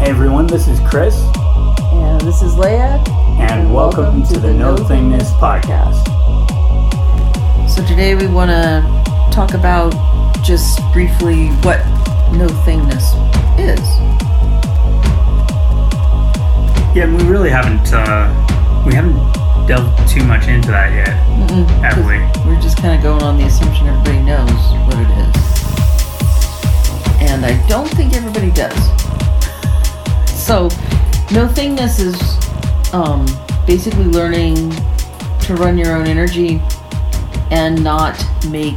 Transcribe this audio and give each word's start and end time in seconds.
Hey 0.00 0.08
everyone, 0.08 0.46
this 0.46 0.66
is 0.66 0.80
Chris, 0.88 1.14
And 1.92 2.20
this 2.22 2.42
is 2.42 2.54
Leia. 2.54 3.06
and 3.38 3.72
welcome, 3.72 4.22
to, 4.24 4.38
the 4.38 4.52
No 4.52 4.74
Thingness 4.74 5.30
podcast. 5.38 6.00
So 7.68 7.84
today 7.86 8.14
we 8.14 8.26
want 8.26 8.50
to 8.50 8.82
talk 9.30 9.54
about 9.54 9.92
just 10.42 10.80
briefly 10.92 11.48
what 11.62 11.84
no 12.32 12.46
thingness 12.64 13.12
is. 13.58 13.80
Yeah, 16.96 17.06
we 17.06 17.22
really 17.24 17.50
haven't 17.50 17.92
uh, 17.92 18.84
we 18.86 18.94
haven't 18.94 19.14
delved 19.68 20.08
too 20.08 20.24
much 20.24 20.48
into 20.48 20.70
that 20.70 20.92
yet, 20.92 21.14
have 21.82 21.98
we? 21.98 22.18
We're 22.50 22.60
just 22.60 22.78
kind 22.78 22.96
of 22.96 23.02
going 23.02 23.22
on 23.22 23.36
the 23.38 23.44
assumption 23.44 23.86
everybody 23.86 24.22
knows 24.22 24.50
what 24.86 24.96
it 24.98 25.10
is. 25.10 25.36
And 27.30 27.44
I 27.46 27.64
don't 27.68 27.88
think 27.88 28.14
everybody 28.14 28.50
does. 28.50 28.74
So, 30.50 30.64
no 31.30 31.46
thingness 31.46 32.00
is 32.00 32.92
um, 32.92 33.24
basically 33.68 34.06
learning 34.06 34.56
to 35.42 35.54
run 35.54 35.78
your 35.78 35.94
own 35.94 36.08
energy 36.08 36.60
and 37.52 37.84
not 37.84 38.20
make 38.50 38.74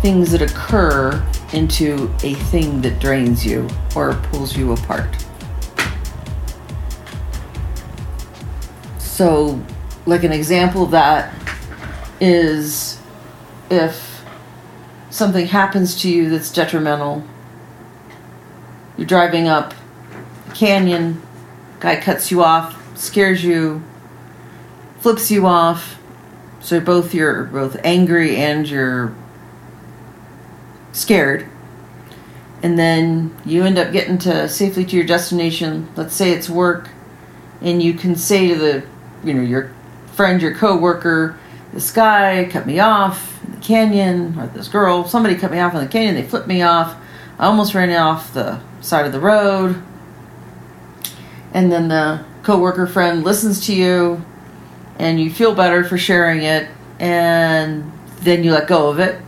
things 0.00 0.32
that 0.32 0.42
occur 0.42 1.24
into 1.52 2.12
a 2.24 2.34
thing 2.34 2.80
that 2.80 2.98
drains 2.98 3.46
you 3.46 3.68
or 3.94 4.14
pulls 4.32 4.56
you 4.56 4.72
apart. 4.72 5.14
So, 8.98 9.64
like 10.06 10.24
an 10.24 10.32
example 10.32 10.82
of 10.82 10.90
that 10.90 11.32
is 12.20 12.98
if 13.70 14.24
something 15.10 15.46
happens 15.46 16.02
to 16.02 16.10
you 16.10 16.30
that's 16.30 16.52
detrimental, 16.52 17.22
you're 18.96 19.06
driving 19.06 19.46
up 19.46 19.72
canyon, 20.54 21.22
guy 21.80 22.00
cuts 22.00 22.30
you 22.30 22.42
off, 22.42 22.98
scares 22.98 23.42
you, 23.42 23.82
flips 25.00 25.30
you 25.30 25.46
off, 25.46 25.98
so 26.60 26.80
both 26.80 27.12
you're 27.12 27.44
both 27.44 27.76
angry 27.82 28.36
and 28.36 28.68
you're 28.68 29.14
scared. 30.92 31.48
And 32.62 32.78
then 32.78 33.36
you 33.44 33.64
end 33.64 33.78
up 33.78 33.92
getting 33.92 34.18
to 34.18 34.48
safely 34.48 34.84
to 34.84 34.96
your 34.96 35.04
destination. 35.04 35.88
Let's 35.96 36.14
say 36.14 36.30
it's 36.30 36.48
work, 36.48 36.88
and 37.60 37.82
you 37.82 37.94
can 37.94 38.14
say 38.14 38.48
to 38.48 38.54
the, 38.54 38.84
you 39.24 39.34
know, 39.34 39.42
your 39.42 39.72
friend, 40.12 40.40
your 40.40 40.54
coworker, 40.54 41.36
this 41.72 41.90
guy 41.90 42.48
cut 42.50 42.66
me 42.66 42.78
off 42.78 43.42
in 43.44 43.52
the 43.52 43.60
canyon, 43.60 44.38
or 44.38 44.46
this 44.46 44.68
girl, 44.68 45.08
somebody 45.08 45.34
cut 45.34 45.50
me 45.50 45.58
off 45.58 45.74
in 45.74 45.80
the 45.80 45.88
canyon. 45.88 46.14
They 46.14 46.22
flipped 46.22 46.46
me 46.46 46.62
off. 46.62 46.94
I 47.38 47.46
almost 47.46 47.74
ran 47.74 47.90
off 47.90 48.32
the 48.34 48.60
side 48.80 49.06
of 49.06 49.12
the 49.12 49.20
road. 49.20 49.82
And 51.52 51.70
then 51.70 51.88
the 51.88 52.24
coworker 52.42 52.86
friend 52.86 53.24
listens 53.24 53.66
to 53.66 53.74
you, 53.74 54.24
and 54.98 55.20
you 55.20 55.30
feel 55.30 55.54
better 55.54 55.84
for 55.84 55.98
sharing 55.98 56.42
it, 56.42 56.68
and 56.98 57.92
then 58.20 58.44
you 58.44 58.52
let 58.52 58.66
go 58.66 58.88
of 58.88 58.98
it, 58.98 59.20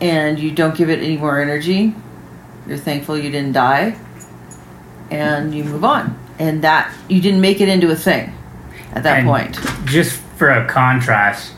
and 0.00 0.38
you 0.38 0.50
don't 0.50 0.76
give 0.76 0.90
it 0.90 1.00
any 1.00 1.16
more 1.16 1.40
energy. 1.40 1.94
You're 2.66 2.78
thankful 2.78 3.16
you 3.16 3.30
didn't 3.30 3.52
die, 3.52 3.98
and 5.10 5.54
you 5.54 5.64
move 5.64 5.84
on. 5.84 6.18
And 6.38 6.62
that 6.62 6.94
you 7.08 7.20
didn't 7.20 7.40
make 7.40 7.60
it 7.60 7.68
into 7.68 7.90
a 7.90 7.96
thing 7.96 8.32
at 8.92 9.02
that 9.02 9.18
And 9.18 9.26
point. 9.26 9.58
Just 9.86 10.20
for 10.36 10.50
a 10.50 10.68
contrast, 10.68 11.52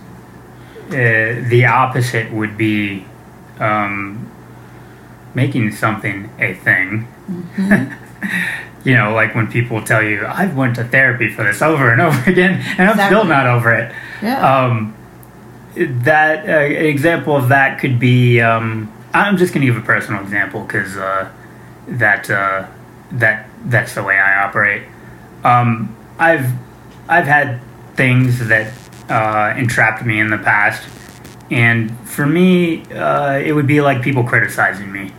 uh, 0.89 0.92
the 0.92 1.67
opposite 1.67 2.33
would 2.33 2.56
be 2.56 3.05
um, 3.58 4.30
making 5.34 5.72
something 5.72 6.30
a 6.39 6.55
thing. 6.55 7.06
you 8.84 8.97
know, 8.97 9.12
like 9.12 9.34
when 9.34 9.47
people 9.47 9.83
tell 9.83 10.03
you, 10.03 10.27
"I've 10.27 10.56
went 10.56 10.77
to 10.77 10.84
therapy 10.84 11.28
for 11.28 11.45
this 11.45 11.62
over 11.62 11.91
and 11.91 12.00
over 12.09 12.31
again, 12.31 12.62
and 12.78 12.91
I'm 12.91 13.06
still 13.06 13.25
not 13.25 13.46
over 13.46 13.73
it." 13.73 13.95
Yeah. 14.23 14.67
Um, 14.67 14.95
that 15.74 16.48
uh, 16.48 16.52
an 16.52 16.86
example 16.86 17.36
of 17.36 17.48
that 17.48 17.79
could 17.79 17.98
be. 17.98 18.40
Um, 18.40 18.92
I'm 19.13 19.36
just 19.36 19.52
going 19.52 19.67
to 19.67 19.73
give 19.73 19.83
a 19.83 19.85
personal 19.85 20.23
example 20.23 20.63
because 20.63 20.96
uh, 20.96 21.30
that 21.89 22.30
uh, 22.30 22.67
that 23.13 23.48
that's 23.64 23.95
the 23.95 24.02
way 24.02 24.19
I 24.19 24.45
operate. 24.45 24.83
Um, 25.45 25.95
I've 26.19 26.52
I've 27.08 27.27
had 27.27 27.61
things 27.95 28.46
that 28.48 28.73
uh, 29.08 29.55
entrapped 29.57 30.05
me 30.05 30.20
in 30.20 30.30
the 30.30 30.39
past, 30.39 30.89
and 31.51 31.98
for 32.08 32.27
me, 32.27 32.85
uh, 32.92 33.39
it 33.39 33.52
would 33.52 33.67
be 33.67 33.80
like 33.80 34.02
people 34.02 34.24
criticizing 34.24 34.92
me. 34.92 35.13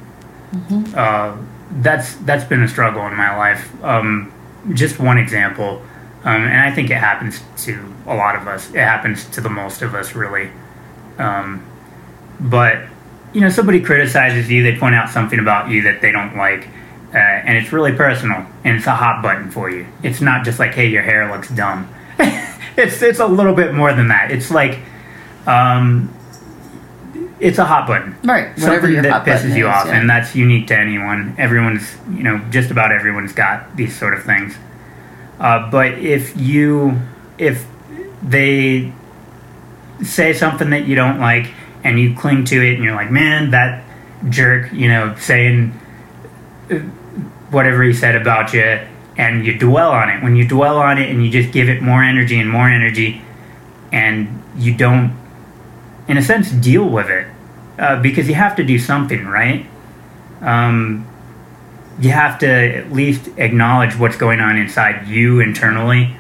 Uh, 0.95 1.37
that's 1.75 2.15
that's 2.17 2.43
been 2.43 2.63
a 2.63 2.67
struggle 2.67 3.05
in 3.07 3.15
my 3.15 3.35
life. 3.35 3.83
Um, 3.83 4.31
just 4.73 4.99
one 4.99 5.17
example, 5.17 5.81
um, 6.23 6.43
and 6.43 6.61
I 6.61 6.73
think 6.73 6.89
it 6.89 6.97
happens 6.97 7.41
to 7.65 7.93
a 8.05 8.15
lot 8.15 8.35
of 8.35 8.47
us. 8.47 8.69
It 8.69 8.79
happens 8.79 9.25
to 9.31 9.41
the 9.41 9.49
most 9.49 9.81
of 9.81 9.95
us, 9.95 10.13
really. 10.13 10.51
Um, 11.17 11.65
but 12.39 12.83
you 13.33 13.41
know, 13.41 13.49
somebody 13.49 13.81
criticizes 13.81 14.49
you. 14.49 14.63
They 14.63 14.77
point 14.77 14.95
out 14.95 15.09
something 15.09 15.39
about 15.39 15.69
you 15.69 15.83
that 15.83 16.01
they 16.01 16.11
don't 16.11 16.35
like, 16.35 16.67
uh, 17.13 17.17
and 17.17 17.57
it's 17.57 17.71
really 17.71 17.93
personal, 17.93 18.45
and 18.63 18.77
it's 18.77 18.87
a 18.87 18.95
hot 18.95 19.21
button 19.21 19.49
for 19.49 19.69
you. 19.69 19.87
It's 20.03 20.21
not 20.21 20.43
just 20.43 20.59
like, 20.59 20.73
"Hey, 20.73 20.87
your 20.87 21.03
hair 21.03 21.31
looks 21.31 21.49
dumb." 21.49 21.93
it's 22.77 23.01
it's 23.01 23.19
a 23.19 23.27
little 23.27 23.55
bit 23.55 23.73
more 23.73 23.93
than 23.93 24.09
that. 24.09 24.31
It's 24.31 24.51
like, 24.51 24.79
um, 25.47 26.13
it's 27.41 27.57
a 27.57 27.65
hot 27.65 27.87
button 27.87 28.15
right. 28.23 28.49
Whatever 28.59 28.87
something 28.87 29.01
that 29.01 29.25
pisses 29.25 29.57
you 29.57 29.67
is, 29.67 29.73
off, 29.73 29.87
yeah. 29.87 29.99
and 29.99 30.09
that's 30.09 30.35
unique 30.35 30.67
to 30.67 30.77
anyone. 30.77 31.35
Everyone's, 31.37 31.97
you 32.11 32.23
know, 32.23 32.37
just 32.51 32.69
about 32.69 32.91
everyone's 32.91 33.33
got 33.33 33.75
these 33.75 33.97
sort 33.97 34.13
of 34.13 34.23
things. 34.23 34.55
Uh, 35.39 35.69
but 35.71 35.97
if 35.97 36.37
you, 36.39 37.01
if 37.39 37.65
they 38.21 38.93
say 40.03 40.33
something 40.33 40.69
that 40.69 40.85
you 40.85 40.95
don't 40.95 41.19
like, 41.19 41.51
and 41.83 41.99
you 41.99 42.15
cling 42.15 42.45
to 42.45 42.61
it, 42.61 42.75
and 42.75 42.83
you're 42.83 42.95
like, 42.95 43.09
man, 43.09 43.49
that 43.49 43.83
jerk, 44.29 44.71
you 44.71 44.87
know, 44.87 45.15
saying 45.15 45.71
uh, 46.69 46.75
whatever 47.49 47.81
he 47.81 47.91
said 47.91 48.15
about 48.15 48.53
you, 48.53 48.79
and 49.17 49.45
you 49.47 49.57
dwell 49.57 49.91
on 49.91 50.09
it. 50.09 50.21
When 50.21 50.35
you 50.35 50.47
dwell 50.47 50.77
on 50.77 50.99
it, 50.99 51.09
and 51.09 51.25
you 51.25 51.31
just 51.31 51.51
give 51.51 51.69
it 51.69 51.81
more 51.81 52.03
energy 52.03 52.39
and 52.39 52.47
more 52.47 52.69
energy, 52.69 53.23
and 53.91 54.43
you 54.55 54.75
don't 54.75 55.19
in 56.07 56.17
a 56.17 56.21
sense, 56.21 56.51
deal 56.51 56.89
with 56.89 57.09
it 57.09 57.25
uh, 57.81 58.01
because 58.01 58.29
you 58.29 58.35
have 58.35 58.55
to 58.55 58.63
do 58.63 58.79
something, 58.79 59.25
right? 59.25 59.65
Um, 60.41 61.07
you 61.99 62.11
have 62.11 62.39
to 62.39 62.47
at 62.47 62.91
least 62.91 63.29
acknowledge 63.37 63.97
what's 63.97 64.15
going 64.15 64.39
on 64.39 64.57
inside 64.57 65.07
you 65.07 65.39
internally 65.39 66.15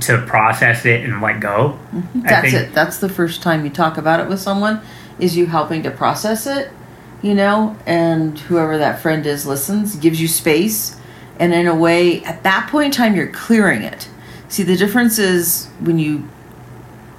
to 0.00 0.22
process 0.26 0.84
it 0.84 1.04
and 1.04 1.22
let 1.22 1.40
go. 1.40 1.78
I 1.94 2.28
That's 2.28 2.52
it. 2.52 2.74
That's 2.74 2.98
the 2.98 3.08
first 3.08 3.42
time 3.42 3.64
you 3.64 3.70
talk 3.70 3.96
about 3.96 4.20
it 4.20 4.28
with 4.28 4.40
someone 4.40 4.82
is 5.18 5.36
you 5.36 5.46
helping 5.46 5.82
to 5.84 5.90
process 5.90 6.46
it, 6.46 6.70
you 7.22 7.34
know, 7.34 7.76
and 7.86 8.38
whoever 8.38 8.76
that 8.78 9.00
friend 9.00 9.24
is 9.26 9.46
listens, 9.46 9.96
gives 9.96 10.20
you 10.20 10.28
space, 10.28 11.00
and 11.38 11.54
in 11.54 11.66
a 11.66 11.74
way, 11.74 12.22
at 12.24 12.42
that 12.42 12.68
point 12.70 12.86
in 12.86 12.92
time, 12.92 13.16
you're 13.16 13.32
clearing 13.32 13.82
it. 13.82 14.08
See, 14.48 14.62
the 14.62 14.76
difference 14.76 15.18
is 15.18 15.66
when 15.80 15.98
you 15.98 16.28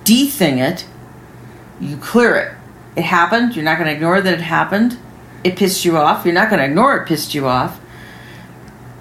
de-thing 0.03 0.59
it, 0.59 0.85
you 1.79 1.97
clear 1.97 2.35
it. 2.35 2.58
It 2.95 3.03
happened. 3.03 3.55
You're 3.55 3.65
not 3.65 3.77
going 3.77 3.87
to 3.87 3.93
ignore 3.93 4.21
that 4.21 4.33
it 4.33 4.41
happened. 4.41 4.97
It 5.43 5.55
pissed 5.55 5.85
you 5.85 5.97
off. 5.97 6.25
You're 6.25 6.33
not 6.33 6.49
going 6.49 6.59
to 6.59 6.65
ignore 6.65 6.97
it 6.97 7.07
pissed 7.07 7.33
you 7.33 7.47
off. 7.47 7.79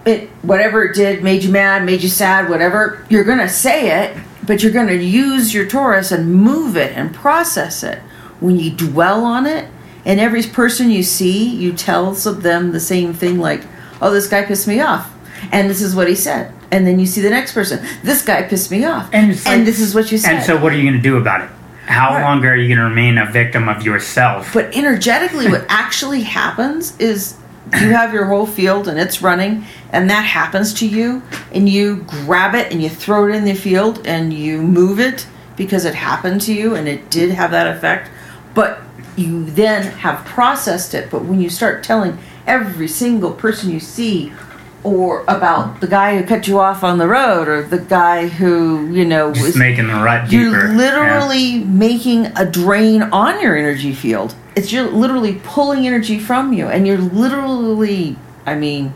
It 0.05 0.29
whatever 0.43 0.85
it 0.85 0.95
did 0.95 1.23
made 1.23 1.43
you 1.43 1.51
mad, 1.51 1.85
made 1.85 2.03
you 2.03 2.09
sad, 2.09 2.49
whatever. 2.49 3.05
You're 3.09 3.25
going 3.25 3.39
to 3.39 3.49
say 3.49 4.05
it, 4.05 4.17
but 4.47 4.63
you're 4.63 4.73
going 4.73 4.87
to 4.87 4.97
use 4.97 5.53
your 5.53 5.67
torus 5.67 6.13
and 6.13 6.33
move 6.33 6.77
it 6.77 6.97
and 6.97 7.15
process 7.15 7.83
it. 7.83 7.99
When 8.41 8.57
you 8.59 8.71
dwell 8.71 9.25
on 9.25 9.47
it, 9.47 9.69
and 10.05 10.21
every 10.21 10.45
person 10.45 10.91
you 10.91 11.03
see, 11.03 11.49
you 11.49 11.73
tell 11.73 12.13
them 12.13 12.71
the 12.71 12.81
same 12.81 13.13
thing 13.13 13.39
like, 13.39 13.65
"Oh, 14.01 14.13
this 14.13 14.29
guy 14.29 14.45
pissed 14.45 14.69
me 14.69 14.81
off." 14.81 15.13
And 15.53 15.69
this 15.69 15.83
is 15.83 15.95
what 15.95 16.09
he 16.09 16.15
said. 16.15 16.53
And 16.71 16.87
then 16.87 16.99
you 16.99 17.07
see 17.07 17.21
the 17.21 17.31
next 17.31 17.53
person. 17.53 17.85
This 18.03 18.23
guy 18.23 18.43
pissed 18.43 18.71
me 18.71 18.85
off. 18.85 19.09
And 19.13 19.45
like- 19.45 19.65
this 19.65 19.81
is 19.81 19.95
what 19.95 20.13
you 20.13 20.19
said. 20.19 20.37
And 20.37 20.45
so, 20.45 20.59
what 20.59 20.73
are 20.73 20.77
you 20.77 20.83
going 20.83 20.95
to 20.95 21.03
do 21.03 21.17
about 21.17 21.43
it? 21.43 21.51
How 21.89 22.15
Right. 22.15 22.23
long 22.23 22.45
are 22.45 22.55
you 22.55 22.69
going 22.69 22.79
to 22.79 22.85
remain 22.85 23.17
a 23.17 23.25
victim 23.25 23.67
of 23.69 23.83
yourself? 23.83 24.53
But 24.53 24.77
energetically, 24.77 25.49
what 25.49 25.65
actually 25.71 26.21
happens 26.23 26.95
is 26.99 27.35
you 27.81 27.91
have 27.95 28.13
your 28.13 28.27
whole 28.27 28.47
field 28.47 28.89
and 28.89 28.99
it's 29.01 29.23
running, 29.23 29.65
and 29.91 30.11
that 30.11 30.23
happens 30.27 30.75
to 30.75 30.87
you, 30.87 31.23
and 31.53 31.67
you 31.67 32.05
grab 32.07 32.55
it 32.55 32.71
and 32.71 32.83
you 32.83 32.91
throw 32.91 33.27
it 33.27 33.35
in 33.35 33.45
the 33.47 33.55
field 33.55 34.07
and 34.07 34.35
you 34.35 34.61
move 34.61 35.01
it 35.01 35.27
because 35.57 35.87
it 35.87 35.95
happened 35.95 36.41
to 36.43 36.53
you 36.53 36.75
and 36.75 36.87
it 36.87 37.11
did 37.11 37.31
have 37.31 37.51
that 37.53 37.75
effect. 37.75 38.11
But 38.55 38.81
you 39.17 39.45
then 39.47 39.83
have 39.99 40.25
processed 40.27 40.93
it. 40.95 41.11
But 41.11 41.25
when 41.25 41.41
you 41.41 41.49
start 41.51 41.83
telling 41.83 42.19
every 42.47 42.87
single 42.89 43.33
person 43.33 43.71
you 43.71 43.81
see, 43.81 44.33
or 44.85 45.23
about 45.23 45.81
the 45.81 45.87
guy 45.87 46.17
who 46.17 46.27
cut 46.27 46.47
you 46.47 46.59
off 46.61 46.85
on 46.85 46.99
the 46.99 47.09
road, 47.09 47.49
or 47.49 47.63
the 47.63 47.79
guy 47.79 48.29
who 48.29 48.89
you 48.93 49.05
know 49.05 49.33
Just 49.33 49.47
was 49.47 49.57
making 49.57 49.89
the 49.89 49.95
rut 49.95 50.29
deeper. 50.31 50.43
you're 50.43 50.69
yeah. 50.69 50.77
literally 50.77 51.59
making 51.65 52.27
a 52.37 52.47
drain 52.47 53.03
on 53.03 53.41
your 53.43 53.57
energy 53.57 53.93
field. 53.93 54.35
It's 54.55 54.73
you're 54.73 54.91
literally 54.91 55.41
pulling 55.43 55.87
energy 55.87 56.19
from 56.19 56.53
you, 56.53 56.67
and 56.67 56.87
you're 56.87 56.99
literally, 56.99 58.17
I 58.47 58.55
mean, 58.55 58.95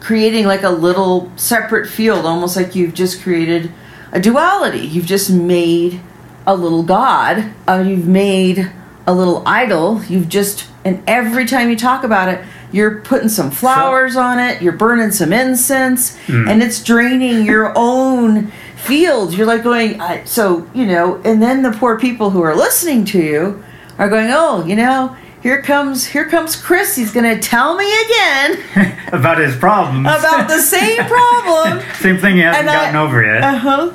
creating 0.00 0.46
like 0.46 0.62
a 0.62 0.70
little 0.70 1.30
separate 1.36 1.88
field, 1.88 2.26
almost 2.26 2.56
like 2.56 2.74
you've 2.74 2.94
just 2.94 3.22
created 3.22 3.72
a 4.12 4.20
duality. 4.20 4.80
You've 4.80 5.06
just 5.06 5.30
made 5.30 6.00
a 6.46 6.54
little 6.54 6.82
god. 6.82 7.52
Uh, 7.68 7.84
you've 7.86 8.08
made 8.08 8.70
a 9.06 9.14
little 9.14 9.42
idol. 9.46 10.02
You've 10.04 10.28
just, 10.28 10.66
and 10.84 11.02
every 11.06 11.46
time 11.46 11.70
you 11.70 11.76
talk 11.76 12.02
about 12.04 12.28
it, 12.28 12.44
you're 12.72 13.00
putting 13.00 13.28
some 13.28 13.50
flowers 13.50 14.16
on 14.16 14.38
it, 14.38 14.62
you're 14.62 14.72
burning 14.72 15.10
some 15.10 15.32
incense, 15.32 16.16
and 16.28 16.62
it's 16.62 16.82
draining 16.82 17.44
your 17.44 17.72
own 17.76 18.50
field. 18.76 19.34
You're 19.34 19.46
like 19.46 19.62
going, 19.62 20.00
I, 20.00 20.24
so, 20.24 20.68
you 20.74 20.86
know, 20.86 21.20
and 21.24 21.42
then 21.42 21.62
the 21.62 21.72
poor 21.72 21.98
people 21.98 22.30
who 22.30 22.42
are 22.42 22.54
listening 22.54 23.04
to 23.06 23.18
you 23.20 23.64
are 23.98 24.08
going, 24.08 24.30
oh, 24.30 24.64
you 24.64 24.76
know, 24.76 25.16
here 25.42 25.62
comes 25.62 26.06
here 26.06 26.28
comes 26.28 26.54
Chris. 26.54 26.96
He's 26.96 27.12
going 27.12 27.24
to 27.34 27.40
tell 27.40 27.74
me 27.76 27.90
again 28.04 28.98
about 29.12 29.38
his 29.38 29.56
problems. 29.56 30.06
about 30.06 30.48
the 30.48 30.60
same 30.60 30.98
problem. 31.06 31.80
Same 31.94 32.18
thing 32.18 32.36
he 32.36 32.42
hasn't 32.42 32.60
And 32.68 32.70
I- 32.70 32.74
gotten 32.74 32.96
over 32.96 33.24
yet. 33.24 33.42
Uh 33.42 33.56
huh. 33.58 33.92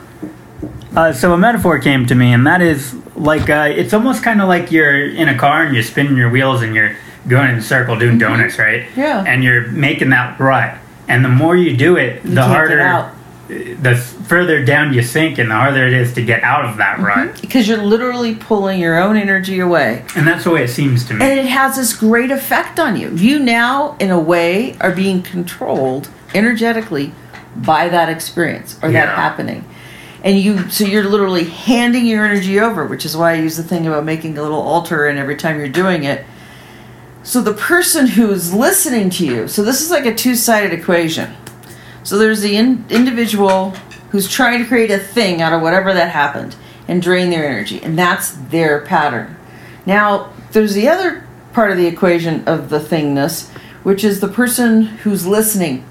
Uh, 0.95 1.11
so 1.13 1.33
a 1.33 1.37
metaphor 1.37 1.77
came 1.79 2.05
to 2.05 2.15
me, 2.15 2.31
and 2.33 2.47
that 2.47 2.61
is 2.61 2.93
like 3.15 3.49
uh, 3.49 3.67
it's 3.69 3.93
almost 3.93 4.23
kind 4.23 4.41
of 4.41 4.47
like 4.47 4.71
you're 4.71 5.07
in 5.09 5.27
a 5.29 5.37
car 5.37 5.63
and 5.63 5.73
you're 5.73 5.83
spinning 5.83 6.15
your 6.17 6.29
wheels 6.29 6.61
and 6.61 6.73
you're 6.73 6.95
going 7.27 7.49
in 7.49 7.55
a 7.55 7.61
circle 7.61 7.97
doing 7.97 8.17
donuts, 8.17 8.57
right? 8.59 8.83
Mm-hmm. 8.83 8.99
Yeah. 8.99 9.23
And 9.25 9.43
you're 9.43 9.67
making 9.69 10.09
that 10.11 10.39
rut, 10.39 10.77
and 11.07 11.23
the 11.23 11.29
more 11.29 11.55
you 11.55 11.75
do 11.75 11.97
it, 11.97 12.23
You 12.23 12.35
the 12.35 12.43
harder, 12.43 13.11
the 13.47 13.95
further 13.95 14.65
down 14.65 14.93
you 14.93 15.03
sink, 15.03 15.37
and 15.37 15.51
the 15.51 15.55
harder 15.55 15.85
it 15.85 15.93
is 15.93 16.13
to 16.13 16.25
get 16.25 16.41
out 16.43 16.65
of 16.65 16.77
that 16.77 16.99
rut. 16.99 17.39
Because 17.41 17.67
you're 17.67 17.83
literally 17.83 18.33
pulling 18.35 18.79
your 18.79 18.99
own 18.99 19.17
energy 19.17 19.59
away. 19.59 20.03
And 20.15 20.27
that's 20.27 20.45
the 20.45 20.49
way 20.49 20.63
it 20.63 20.69
seems 20.69 21.05
to 21.05 21.13
me. 21.13 21.23
And 21.23 21.39
it 21.39 21.45
has 21.45 21.75
this 21.75 21.93
great 21.95 22.31
effect 22.31 22.79
on 22.79 22.99
you. 22.99 23.15
You 23.15 23.39
now, 23.39 23.95
in 23.99 24.09
a 24.09 24.19
way, 24.19 24.77
are 24.79 24.91
being 24.91 25.21
controlled 25.21 26.09
energetically 26.33 27.13
by 27.55 27.87
that 27.89 28.09
experience 28.09 28.79
or 28.81 28.91
that 28.91 29.09
happening. 29.09 29.63
And 30.23 30.39
you, 30.39 30.69
so 30.71 30.85
you're 30.85 31.07
literally 31.07 31.43
handing 31.43 32.07
your 32.07 32.25
energy 32.25 32.59
over, 32.59 32.85
which 32.85 33.05
is 33.05 33.15
why 33.15 33.33
I 33.33 33.35
use 33.35 33.57
the 33.57 33.63
thing 33.63 33.85
about 33.85 34.05
making 34.05 34.39
a 34.39 34.41
little 34.41 34.59
altar 34.59 35.05
and 35.07 35.19
every 35.19 35.35
time 35.35 35.59
you're 35.59 35.69
doing 35.69 36.03
it. 36.03 36.25
So 37.25 37.41
the 37.41 37.53
person 37.53 38.05
who's 38.05 38.53
listening 38.53 39.09
to 39.09 39.25
you, 39.25 39.47
so 39.47 39.63
this 39.63 39.81
is 39.81 39.89
like 39.89 40.05
a 40.05 40.13
two 40.13 40.35
sided 40.35 40.71
equation. 40.71 41.35
So 42.03 42.19
there's 42.19 42.41
the 42.41 42.55
in, 42.55 42.85
individual 42.91 43.71
who's 44.11 44.29
trying 44.29 44.61
to 44.61 44.67
create 44.67 44.91
a 44.91 44.99
thing 44.99 45.41
out 45.41 45.51
of 45.51 45.63
whatever 45.63 45.91
that 45.91 46.11
happened 46.11 46.55
and 46.87 47.01
drain 47.01 47.31
their 47.31 47.49
energy, 47.49 47.81
and 47.81 47.97
that's 47.97 48.29
their 48.29 48.81
pattern. 48.81 49.35
Now, 49.87 50.33
there's 50.51 50.75
the 50.75 50.87
other 50.87 51.27
part 51.51 51.71
of 51.71 51.77
the 51.77 51.87
equation 51.87 52.47
of 52.47 52.69
the 52.69 52.77
thingness, 52.77 53.49
which 53.81 54.03
is 54.03 54.19
the 54.19 54.27
person 54.27 54.83
who's 54.83 55.25
listening, 55.25 55.83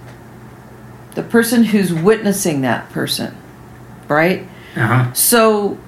the 1.16 1.24
person 1.24 1.64
who's 1.64 1.92
witnessing 1.92 2.60
that 2.60 2.90
person, 2.90 3.36
right? 4.06 4.46
Uh 4.76 4.86
huh. 4.86 5.12
So 5.14 5.78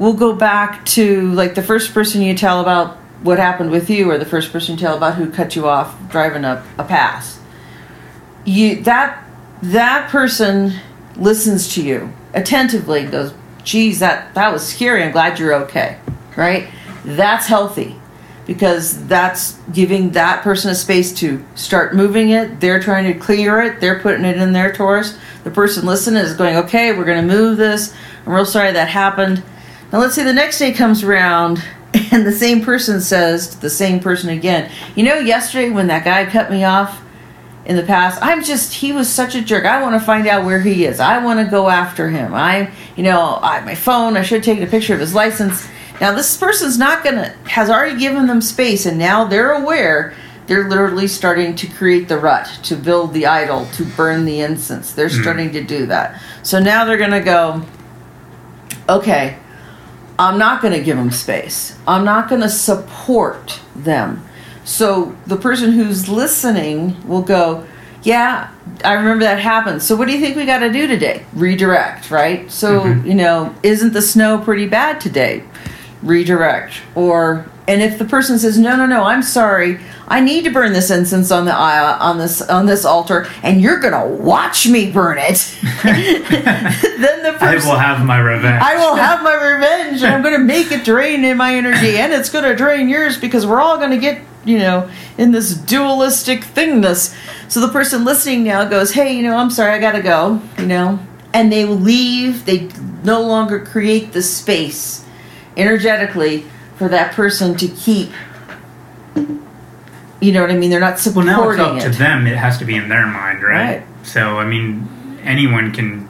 we'll 0.00 0.14
go 0.14 0.34
back 0.34 0.84
to 0.86 1.30
like 1.34 1.54
the 1.54 1.62
first 1.62 1.94
person 1.94 2.20
you 2.20 2.34
tell 2.34 2.60
about 2.60 2.98
what 3.26 3.38
happened 3.38 3.70
with 3.70 3.90
you, 3.90 4.10
or 4.10 4.16
the 4.16 4.24
first 4.24 4.52
person 4.52 4.74
you 4.76 4.80
tell 4.80 4.96
about 4.96 5.16
who 5.16 5.30
cut 5.30 5.54
you 5.56 5.68
off 5.68 5.96
driving 6.08 6.44
up 6.44 6.64
a 6.78 6.84
pass. 6.84 7.40
You 8.44 8.82
that 8.84 9.22
that 9.62 10.08
person 10.10 10.72
listens 11.16 11.74
to 11.74 11.82
you 11.82 12.12
attentively 12.34 13.02
and 13.02 13.10
goes, 13.10 13.34
geez, 13.64 13.98
that, 14.00 14.34
that 14.34 14.52
was 14.52 14.66
scary. 14.66 15.02
I'm 15.02 15.12
glad 15.12 15.38
you're 15.38 15.54
okay. 15.64 15.98
Right? 16.36 16.68
That's 17.04 17.46
healthy 17.46 17.96
because 18.46 19.06
that's 19.06 19.58
giving 19.72 20.10
that 20.12 20.42
person 20.42 20.70
a 20.70 20.74
space 20.74 21.12
to 21.14 21.44
start 21.56 21.96
moving 21.96 22.30
it. 22.30 22.60
They're 22.60 22.80
trying 22.80 23.12
to 23.12 23.18
clear 23.18 23.60
it. 23.60 23.80
They're 23.80 23.98
putting 23.98 24.24
it 24.24 24.36
in 24.36 24.52
their 24.52 24.72
torus. 24.72 25.18
The 25.42 25.50
person 25.50 25.84
listening 25.84 26.22
is 26.22 26.34
going, 26.34 26.56
okay, 26.56 26.92
we're 26.92 27.04
going 27.04 27.26
to 27.26 27.34
move 27.34 27.56
this. 27.56 27.94
I'm 28.24 28.32
real 28.32 28.44
sorry 28.44 28.72
that 28.72 28.88
happened. 28.88 29.42
Now 29.92 29.98
let's 29.98 30.14
say 30.14 30.22
the 30.22 30.32
next 30.32 30.58
day 30.58 30.72
comes 30.72 31.02
around 31.02 31.62
and 32.12 32.26
the 32.26 32.32
same 32.32 32.62
person 32.62 33.00
says 33.00 33.48
to 33.48 33.60
the 33.60 33.70
same 33.70 34.00
person 34.00 34.30
again, 34.30 34.70
you 34.94 35.02
know, 35.04 35.18
yesterday 35.18 35.70
when 35.70 35.86
that 35.86 36.04
guy 36.04 36.26
cut 36.26 36.50
me 36.50 36.64
off, 36.64 37.02
in 37.66 37.76
the 37.76 37.82
past. 37.82 38.18
I'm 38.22 38.42
just 38.42 38.72
he 38.72 38.92
was 38.92 39.08
such 39.12 39.34
a 39.34 39.42
jerk. 39.42 39.64
I 39.64 39.82
want 39.82 40.00
to 40.00 40.04
find 40.04 40.26
out 40.26 40.44
where 40.44 40.60
he 40.60 40.86
is. 40.86 41.00
I 41.00 41.22
want 41.22 41.44
to 41.44 41.50
go 41.50 41.68
after 41.68 42.08
him. 42.08 42.32
I, 42.32 42.70
you 42.96 43.02
know, 43.02 43.38
I 43.42 43.60
my 43.60 43.74
phone. 43.74 44.16
I 44.16 44.22
should 44.22 44.36
have 44.36 44.44
taken 44.44 44.64
a 44.64 44.70
picture 44.70 44.94
of 44.94 45.00
his 45.00 45.14
license. 45.14 45.68
Now 46.00 46.14
this 46.14 46.36
person's 46.36 46.78
not 46.78 47.02
gonna 47.02 47.34
has 47.46 47.68
already 47.68 47.98
given 47.98 48.26
them 48.26 48.40
space, 48.40 48.86
and 48.86 48.98
now 48.98 49.24
they're 49.24 49.52
aware. 49.52 50.14
They're 50.46 50.68
literally 50.68 51.08
starting 51.08 51.56
to 51.56 51.66
create 51.66 52.06
the 52.06 52.18
rut, 52.18 52.46
to 52.64 52.76
build 52.76 53.12
the 53.12 53.26
idol, 53.26 53.66
to 53.72 53.84
burn 53.84 54.24
the 54.24 54.40
incense. 54.40 54.92
They're 54.92 55.08
hmm. 55.08 55.20
starting 55.20 55.52
to 55.52 55.64
do 55.64 55.86
that. 55.86 56.22
So 56.44 56.60
now 56.60 56.84
they're 56.84 56.96
gonna 56.96 57.22
go. 57.22 57.62
Okay, 58.88 59.36
I'm 60.18 60.38
not 60.38 60.62
going 60.62 60.72
to 60.72 60.82
give 60.82 60.96
them 60.96 61.10
space. 61.10 61.76
I'm 61.86 62.04
not 62.04 62.28
going 62.28 62.40
to 62.40 62.48
support 62.48 63.60
them. 63.74 64.26
So 64.64 65.16
the 65.26 65.36
person 65.36 65.72
who's 65.72 66.08
listening 66.08 67.06
will 67.06 67.22
go, 67.22 67.66
Yeah, 68.02 68.50
I 68.84 68.94
remember 68.94 69.24
that 69.24 69.38
happened. 69.38 69.82
So 69.82 69.94
what 69.94 70.08
do 70.08 70.14
you 70.14 70.20
think 70.20 70.36
we 70.36 70.46
got 70.46 70.58
to 70.60 70.72
do 70.72 70.86
today? 70.86 71.24
Redirect, 71.34 72.10
right? 72.10 72.50
So, 72.50 72.80
mm-hmm. 72.80 73.06
you 73.06 73.14
know, 73.14 73.54
isn't 73.62 73.92
the 73.92 74.02
snow 74.02 74.38
pretty 74.38 74.66
bad 74.66 75.00
today? 75.00 75.44
Redirect. 76.02 76.80
Or, 76.94 77.46
and 77.68 77.82
if 77.82 77.98
the 77.98 78.04
person 78.04 78.38
says, 78.38 78.58
No, 78.58 78.76
no, 78.76 78.86
no, 78.86 79.04
I'm 79.04 79.22
sorry. 79.22 79.80
I 80.08 80.20
need 80.20 80.44
to 80.44 80.50
burn 80.50 80.72
this 80.72 80.90
incense 80.90 81.30
on 81.30 81.46
the 81.46 81.52
uh, 81.52 81.98
on 82.00 82.18
this 82.18 82.40
on 82.42 82.66
this 82.66 82.84
altar, 82.84 83.26
and 83.42 83.60
you're 83.60 83.80
gonna 83.80 84.06
watch 84.06 84.68
me 84.68 84.90
burn 84.90 85.18
it. 85.18 85.56
then 85.82 87.22
the 87.22 87.34
I 87.34 87.54
person 87.54 87.70
will 87.70 87.78
have 87.78 88.04
my 88.04 88.18
revenge. 88.18 88.62
I 88.62 88.76
will 88.76 88.94
have 88.94 89.22
my 89.22 89.34
revenge 89.34 90.02
and 90.02 90.14
I'm 90.14 90.22
going 90.22 90.34
to 90.34 90.44
make 90.44 90.70
it 90.72 90.84
drain 90.84 91.24
in 91.24 91.36
my 91.36 91.54
energy 91.54 91.98
and 91.98 92.12
it's 92.12 92.30
going 92.30 92.44
to 92.44 92.54
drain 92.54 92.88
yours 92.88 93.18
because 93.18 93.46
we're 93.46 93.60
all 93.60 93.78
going 93.78 93.90
to 93.90 93.98
get, 93.98 94.22
you 94.44 94.58
know, 94.58 94.90
in 95.18 95.32
this 95.32 95.54
dualistic 95.54 96.40
thingness. 96.40 97.16
So 97.48 97.60
the 97.60 97.68
person 97.68 98.04
listening 98.04 98.44
now 98.44 98.64
goes, 98.68 98.92
hey, 98.92 99.16
you 99.16 99.22
know, 99.22 99.36
I'm 99.36 99.50
sorry, 99.50 99.72
I 99.72 99.78
got 99.78 99.92
to 99.92 100.02
go, 100.02 100.40
you 100.58 100.66
know, 100.66 100.98
and 101.32 101.52
they 101.52 101.64
leave. 101.64 102.46
They 102.46 102.68
no 103.02 103.22
longer 103.22 103.64
create 103.64 104.12
the 104.12 104.22
space 104.22 105.04
energetically 105.56 106.46
for 106.76 106.88
that 106.88 107.12
person 107.12 107.56
to 107.56 107.68
keep. 107.68 108.10
You 110.20 110.32
know 110.32 110.40
what 110.40 110.50
I 110.50 110.56
mean? 110.56 110.70
They're 110.70 110.80
not 110.80 111.00
well, 111.14 111.24
now 111.24 111.50
it's 111.50 111.60
up 111.60 111.76
it. 111.76 111.80
to 111.82 111.90
them. 111.90 112.26
It 112.26 112.36
has 112.36 112.58
to 112.58 112.64
be 112.64 112.74
in 112.74 112.88
their 112.88 113.06
mind, 113.06 113.42
right? 113.42 113.80
Right. 113.80 114.06
So, 114.06 114.38
I 114.38 114.46
mean, 114.46 114.88
anyone 115.22 115.72
can 115.72 116.08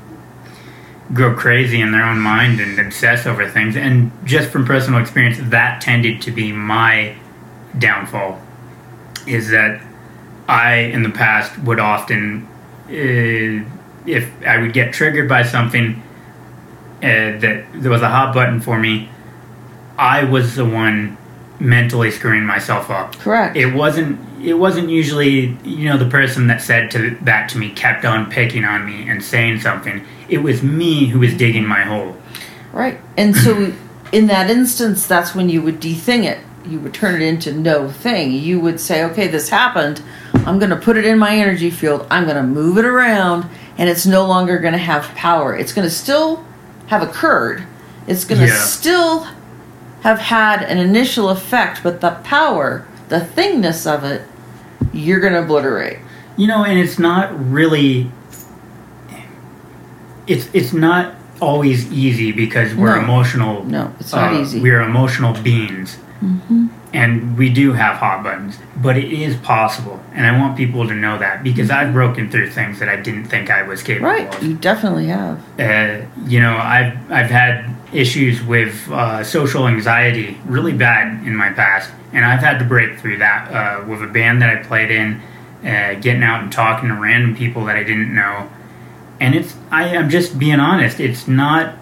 go 1.13 1.35
crazy 1.35 1.81
in 1.81 1.93
their 1.93 2.05
own 2.05 2.21
mind 2.21 2.61
and 2.61 2.79
obsess 2.79 3.27
over 3.27 3.49
things. 3.49 3.77
And 3.77 4.13
just 4.25 4.51
from 4.51 4.65
personal 4.65 5.01
experience, 5.01 5.39
that 5.51 5.81
tended 5.81 6.23
to 6.23 6.31
be 6.31 6.53
my 6.53 7.17
downfall. 7.79 8.41
Is 9.27 9.51
that 9.51 9.83
I, 10.49 10.75
in 10.75 11.03
the 11.03 11.11
past, 11.11 11.59
would 11.59 11.81
often, 11.81 12.47
uh, 12.87 13.65
if 14.07 14.31
I 14.47 14.59
would 14.59 14.73
get 14.73 14.93
triggered 14.93 15.29
by 15.29 15.43
something 15.43 16.01
uh, 16.99 17.39
that 17.41 17.67
there 17.75 17.91
was 17.91 18.03
a 18.03 18.09
hot 18.09 18.33
button 18.33 18.61
for 18.61 18.79
me, 18.79 19.09
I 19.99 20.25
was 20.25 20.55
the 20.55 20.65
one 20.65 21.19
mentally 21.61 22.11
screwing 22.11 22.45
myself 22.45 22.91
up 22.91 23.15
Correct. 23.17 23.57
it 23.57 23.73
wasn't 23.75 24.19
it 24.45 24.55
wasn't 24.55 24.89
usually 24.89 25.57
you 25.65 25.89
know 25.89 25.97
the 25.97 26.09
person 26.09 26.47
that 26.49 26.61
said 26.61 26.91
to 26.91 27.11
that 27.23 27.49
to 27.49 27.59
me 27.59 27.71
kept 27.71 28.05
on 28.05 28.31
picking 28.31 28.65
on 28.65 28.85
me 28.85 29.09
and 29.09 29.23
saying 29.25 29.61
something 29.61 30.05
it 30.29 30.39
was 30.39 30.63
me 30.63 31.07
who 31.07 31.19
was 31.21 31.35
digging 31.35 31.67
my 31.67 31.83
hole 31.83 32.17
Right. 32.73 33.01
And 33.17 33.35
so 33.35 33.73
in 34.13 34.27
that 34.27 34.51
instance, 34.51 35.07
that's 35.07 35.35
when 35.35 35.49
you 35.49 35.63
would 35.63 35.81
de-thing 35.81 36.25
it. 36.25 36.39
You 36.67 36.79
would 36.81 36.93
turn 36.93 37.15
it 37.15 37.23
into 37.23 37.51
no 37.51 37.89
thing. 37.89 38.33
You 38.33 38.61
would 38.61 38.79
say, 38.81 39.03
okay, 39.05 39.29
this 39.29 39.49
happened. 39.49 40.03
I'm 40.45 40.59
going 40.59 40.69
to 40.69 40.77
put 40.77 40.99
it 40.99 41.07
in 41.07 41.19
my 41.19 41.35
energy 41.39 41.71
field. 41.71 42.07
I'm 42.11 42.25
going 42.25 42.37
to 42.37 42.43
move 42.43 42.77
it 42.77 42.85
around, 42.85 43.47
and 43.79 43.89
it's 43.89 44.05
no 44.05 44.27
longer 44.27 44.59
going 44.59 44.75
to 44.75 44.79
have 44.79 45.05
power. 45.15 45.57
It's 45.57 45.73
going 45.73 45.89
to 45.89 45.95
still 45.95 46.45
have 46.89 47.03
occurred. 47.03 47.65
It's 48.07 48.25
going 48.27 48.43
to 48.43 48.47
Yeah. 48.49 48.59
still 48.61 49.27
have 50.07 50.21
had 50.21 50.63
an 50.63 50.79
initial 50.79 51.31
effect, 51.31 51.83
but 51.83 52.01
the 52.01 52.13
power, 52.23 52.87
the 53.09 53.19
thingness 53.19 53.93
of 53.93 54.05
it, 54.05 54.23
you're 54.93 55.19
going 55.19 55.33
to 55.33 55.43
obliterate. 55.43 55.99
you 56.37 56.47
know 56.47 56.63
and 56.65 56.79
it's 56.79 56.99
not 56.99 57.27
really 57.51 58.11
it's 60.27 60.49
it's 60.53 60.73
not 60.73 61.15
always 61.41 61.91
easy 61.93 62.31
because 62.33 62.75
we're 62.75 62.95
No. 62.97 63.03
emotional 63.03 63.65
No, 63.65 63.93
it's 64.01 64.13
not 64.13 64.33
uh, 64.35 64.41
easy. 64.41 64.61
we're 64.61 64.81
emotional 64.83 65.33
beings 65.43 65.99
Mm-hmm. 66.23 66.67
And 67.01 67.37
we 67.41 67.49
do 67.61 67.67
have 67.83 67.95
hot 67.97 68.19
buttons 68.27 68.55
but 68.87 68.95
it 68.97 69.11
is 69.13 69.37
possible 69.55 69.97
and 70.15 70.23
i 70.27 70.33
want 70.41 70.57
people 70.63 70.83
to 70.93 70.95
know 70.95 71.15
that 71.25 71.43
because 71.49 71.69
i've 71.71 71.93
broken 71.93 72.31
through 72.31 72.49
things 72.59 72.79
that 72.81 72.89
i 72.89 72.97
didn't 73.07 73.27
think 73.33 73.51
i 73.51 73.63
was 73.71 73.83
capable 73.83 74.09
Right. 74.09 74.27
of 74.29 74.35
Right, 74.35 74.43
You 74.43 74.55
definitely 74.71 75.09
have. 75.19 75.37
uh, 75.61 76.05
you 76.33 76.41
know, 76.45 76.57
I've 76.77 76.93
I've 77.19 77.31
had 77.43 77.55
issues 77.93 78.37
with 78.43 78.75
uh, 78.91 79.23
social 79.25 79.67
anxiety 79.69 80.29
really 80.47 80.73
bad 80.87 81.05
in 81.27 81.35
my 81.45 81.51
past, 81.51 81.91
and 82.13 82.25
I've 82.25 82.41
had 82.49 82.57
to 82.59 82.65
break 82.75 82.91
through 83.01 83.19
that 83.19 83.43
uh, 83.53 83.85
with 83.89 84.01
a 84.03 84.07
band 84.19 84.37
that 84.43 84.51
I 84.51 84.57
played 84.71 84.91
in. 84.91 85.09
uh, 85.65 85.95
getting 86.07 86.23
out 86.31 86.41
and 86.45 86.51
talking 86.53 86.89
to 86.89 86.95
random 87.09 87.33
people 87.43 87.65
that 87.69 87.77
I 87.77 87.85
didn't 87.91 88.13
know. 88.23 88.49
And 89.21 89.35
it's 89.35 89.53
I, 89.71 89.97
I'm 89.97 90.11
just 90.11 90.39
being 90.39 90.61
honest. 90.61 91.01
It's 91.01 91.27
not 91.29 91.75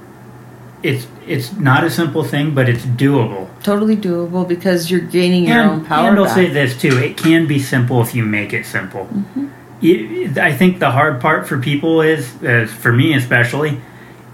it's 0.85 1.07
it's 1.27 1.53
not 1.55 1.83
a 1.83 1.91
simple 1.91 2.23
thing, 2.23 2.55
but 2.55 2.69
it's 2.69 2.85
doable. 2.85 3.49
Totally 3.63 3.97
doable 3.97 4.47
because 4.47 4.91
you're 4.91 5.01
gaining 5.01 5.47
your 5.47 5.61
and, 5.61 5.71
own 5.71 5.87
power. 5.87 6.11
And 6.11 6.19
I'll 6.19 6.27
back. 6.27 6.35
say 6.35 6.51
this 6.51 6.79
too: 6.79 6.99
it 6.99 7.17
can 7.17 7.47
be 7.47 7.59
simple 7.59 8.03
if 8.03 8.15
you 8.15 8.23
make 8.23 8.53
it 8.53 8.67
simple. 8.67 9.07
Mm-hmm. 9.07 9.49
It- 9.83 10.39
I 10.39 10.53
think 10.53 10.79
the 10.81 10.91
hard 10.91 11.21
part 11.21 11.49
for 11.49 11.59
people 11.59 12.01
is, 12.03 12.43
is, 12.43 12.73
for 12.73 12.93
me 12.93 13.15
especially, 13.15 13.81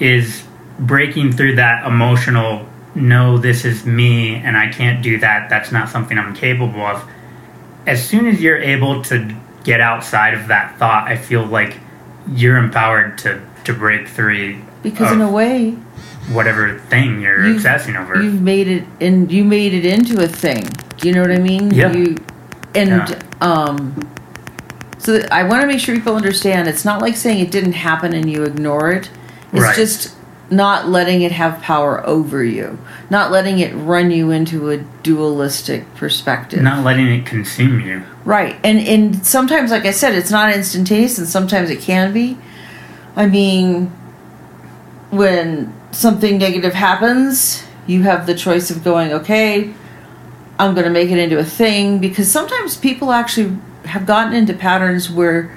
is 0.01 0.43
breaking 0.79 1.33
through 1.33 1.57
that 1.57 1.87
emotional. 1.87 2.67
No, 2.97 3.39
this 3.39 3.65
is 3.65 3.87
me, 3.87 4.35
and 4.35 4.57
I 4.57 4.69
can't 4.69 5.03
do 5.03 5.19
that. 5.21 5.49
That's 5.49 5.71
not 5.71 5.89
something 5.89 6.19
I'm 6.19 6.35
capable 6.35 6.81
of. 6.81 7.09
As 7.87 8.05
soon 8.05 8.27
as 8.27 8.43
you're 8.43 8.59
able 8.59 9.03
to 9.05 9.37
get 9.63 9.81
outside 9.81 10.35
of 10.35 10.49
that 10.49 10.77
thought, 10.79 11.07
I 11.07 11.17
feel 11.17 11.45
like 11.45 11.77
you're 12.29 12.57
empowered 12.57 13.19
to 13.19 13.41
to 13.65 13.73
break 13.73 14.09
through 14.09 14.61
because 14.83 15.13
of 15.13 15.21
in 15.21 15.21
a 15.21 15.31
way, 15.31 15.77
whatever 16.29 16.79
thing 16.91 17.21
you're 17.21 17.45
You've- 17.45 17.57
obsessing 17.57 17.97
over. 17.97 18.23
you've 18.23 18.41
made 18.43 18.69
it 18.69 18.85
and 19.01 19.31
you 19.33 19.45
made 19.45 19.75
it 19.75 19.85
into 19.85 20.23
a 20.23 20.29
thing. 20.29 20.65
Do 20.99 21.09
you 21.09 21.15
know 21.15 21.23
what 21.23 21.33
I 21.33 21.39
mean? 21.39 21.71
Yeah. 21.73 21.93
You 21.93 22.17
and 22.75 22.89
Yeah. 23.09 23.19
um 23.41 24.07
so 24.99 25.23
I 25.33 25.45
want 25.45 25.63
to 25.63 25.67
make 25.67 25.81
sure 25.81 25.95
people 25.95 26.15
understand 26.15 26.69
it's 26.69 26.85
not 26.85 27.01
like 27.01 27.17
saying 27.17 27.41
it 27.41 27.51
didn't 27.51 27.73
happen 27.73 28.13
and 28.13 28.31
you 28.31 28.45
ignore 28.45 28.91
it. 28.93 29.09
It's 29.53 29.63
Right. 29.63 29.75
just 29.75 30.15
not 30.51 30.89
letting 30.89 31.23
it 31.23 31.33
have 31.33 31.63
power 31.63 32.05
over 32.07 32.45
you. 32.45 32.77
Not 33.09 33.31
letting 33.33 33.61
it 33.61 33.73
run 33.75 34.11
you 34.11 34.31
into 34.31 34.69
a 34.71 34.79
dualistic 35.03 35.93
perspective. 35.95 36.61
not 36.61 36.85
letting 36.85 37.07
it 37.09 37.25
consume 37.25 37.81
you. 37.81 38.03
Right. 38.25 38.57
And 38.63 38.79
and 38.79 39.25
sometimes 39.27 39.71
like 39.71 39.87
I 39.87 39.91
said, 39.91 40.15
it's 40.15 40.31
not 40.31 40.53
instantaneous 40.53 41.19
and 41.19 41.27
sometimes 41.27 41.71
it 41.71 41.81
can 41.81 42.13
be. 42.13 42.37
I 43.17 43.27
mean 43.27 43.91
when 45.11 45.73
something 45.93 46.39
negative 46.39 46.75
happens, 46.75 47.65
you 47.87 48.03
have 48.03 48.27
the 48.27 48.35
choice 48.35 48.71
of 48.71 48.85
going, 48.85 49.13
okay, 49.13 49.73
I'm 50.59 50.75
going 50.75 50.85
to 50.85 50.91
make 50.91 51.11
it 51.11 51.19
into 51.19 51.39
a 51.39 51.45
thing 51.45 51.99
because 51.99 52.31
sometimes 52.31 52.77
people 52.77 53.13
actually 53.13 53.57
have 53.87 54.07
gotten 54.07 54.35
into 54.35 54.53
patterns 54.55 55.11
where 55.11 55.57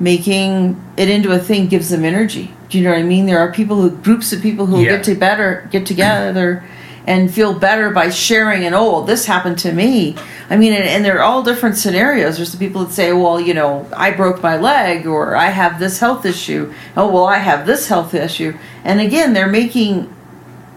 making 0.00 0.82
it 0.96 1.08
into 1.08 1.32
a 1.32 1.38
thing 1.38 1.66
gives 1.68 1.90
them 1.90 2.04
energy. 2.04 2.52
Do 2.68 2.78
you 2.78 2.84
know 2.84 2.90
what 2.90 2.98
I 3.00 3.02
mean? 3.02 3.26
There 3.26 3.38
are 3.38 3.52
people 3.52 3.80
who 3.80 3.90
groups 3.90 4.32
of 4.32 4.42
people 4.42 4.66
who 4.66 4.80
Yeah. 4.82 4.96
get 4.96 5.04
to 5.04 5.14
better 5.14 5.68
get 5.70 5.86
together 5.86 6.64
and 7.06 7.32
feel 7.32 7.52
better 7.58 7.90
by 7.90 8.08
sharing 8.10 8.64
and 8.64 8.74
oh 8.74 9.04
this 9.04 9.26
happened 9.26 9.58
to 9.58 9.72
me. 9.72 10.16
I 10.48 10.56
mean 10.56 10.72
and, 10.72 10.84
and 10.84 11.04
they're 11.04 11.22
all 11.22 11.42
different 11.42 11.76
scenarios. 11.76 12.36
There's 12.36 12.52
the 12.52 12.58
people 12.58 12.84
that 12.84 12.92
say, 12.92 13.12
well, 13.12 13.40
you 13.40 13.54
know, 13.54 13.86
I 13.94 14.10
broke 14.10 14.42
my 14.42 14.56
leg 14.56 15.06
or 15.06 15.36
I 15.36 15.46
have 15.46 15.78
this 15.78 16.00
health 16.00 16.24
issue. 16.24 16.72
Oh 16.96 17.10
well 17.12 17.26
I 17.26 17.38
have 17.38 17.66
this 17.66 17.88
health 17.88 18.14
issue. 18.14 18.56
And 18.84 19.00
again, 19.00 19.32
they're 19.32 19.48
making 19.48 20.14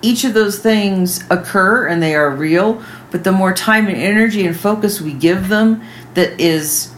each 0.02 0.24
of 0.24 0.34
those 0.34 0.60
things 0.60 1.24
occur 1.30 1.88
and 1.88 2.04
they 2.04 2.16
are 2.16 2.30
real, 2.30 2.84
but 3.10 3.24
the 3.24 3.32
more 3.32 3.54
time 3.54 3.88
and 3.88 3.98
energy 3.98 4.46
and 4.46 4.56
focus 4.56 5.02
we 5.02 5.14
give 5.14 5.50
them 5.50 5.82
that 6.14 6.40
is 6.40 6.94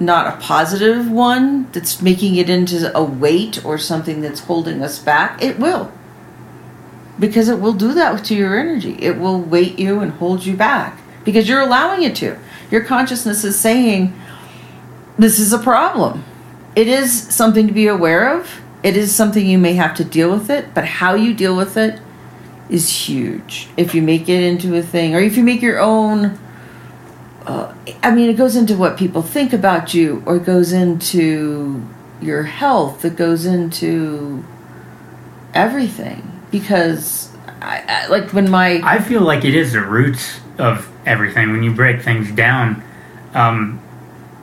not 0.00 0.26
a 0.26 0.40
positive 0.40 1.10
one 1.10 1.70
that's 1.72 2.02
making 2.02 2.36
it 2.36 2.50
into 2.50 2.96
a 2.96 3.02
weight 3.02 3.64
or 3.64 3.78
something 3.78 4.20
that's 4.20 4.40
holding 4.40 4.82
us 4.82 4.98
back, 4.98 5.42
it 5.42 5.58
will. 5.58 5.92
Because 7.18 7.48
it 7.48 7.60
will 7.60 7.72
do 7.72 7.92
that 7.94 8.24
to 8.24 8.34
your 8.34 8.58
energy. 8.58 8.96
It 9.00 9.18
will 9.18 9.40
weight 9.40 9.78
you 9.78 10.00
and 10.00 10.12
hold 10.12 10.44
you 10.44 10.56
back 10.56 11.00
because 11.24 11.48
you're 11.48 11.60
allowing 11.60 12.02
it 12.02 12.16
to. 12.16 12.36
Your 12.70 12.82
consciousness 12.82 13.44
is 13.44 13.58
saying, 13.58 14.18
this 15.18 15.38
is 15.38 15.52
a 15.52 15.58
problem. 15.58 16.24
It 16.74 16.88
is 16.88 17.12
something 17.34 17.66
to 17.66 17.72
be 17.72 17.86
aware 17.86 18.36
of. 18.36 18.60
It 18.82 18.96
is 18.96 19.14
something 19.14 19.46
you 19.46 19.58
may 19.58 19.74
have 19.74 19.94
to 19.96 20.04
deal 20.04 20.30
with 20.32 20.50
it, 20.50 20.74
but 20.74 20.84
how 20.84 21.14
you 21.14 21.32
deal 21.32 21.56
with 21.56 21.76
it 21.76 22.00
is 22.68 23.08
huge. 23.08 23.68
If 23.76 23.94
you 23.94 24.02
make 24.02 24.28
it 24.28 24.42
into 24.42 24.74
a 24.76 24.82
thing, 24.82 25.14
or 25.14 25.20
if 25.20 25.36
you 25.36 25.42
make 25.42 25.62
your 25.62 25.78
own, 25.78 26.38
uh, 27.46 27.74
I 28.02 28.14
mean, 28.14 28.28
it 28.28 28.36
goes 28.36 28.56
into 28.56 28.76
what 28.76 28.98
people 28.98 29.22
think 29.22 29.52
about 29.52 29.94
you, 29.94 30.22
or 30.26 30.36
it 30.36 30.44
goes 30.44 30.72
into 30.72 31.86
your 32.20 32.42
health, 32.42 33.04
it 33.04 33.16
goes 33.16 33.46
into 33.46 34.44
everything. 35.54 36.33
Because, 36.54 37.30
I, 37.60 37.82
I, 37.88 38.06
like, 38.06 38.32
when 38.32 38.48
my. 38.48 38.80
I 38.84 39.00
feel 39.00 39.22
like 39.22 39.44
it 39.44 39.56
is 39.56 39.72
the 39.72 39.80
roots 39.80 40.38
of 40.56 40.88
everything. 41.04 41.50
When 41.50 41.64
you 41.64 41.74
break 41.74 42.00
things 42.00 42.30
down, 42.30 42.80
um, 43.34 43.82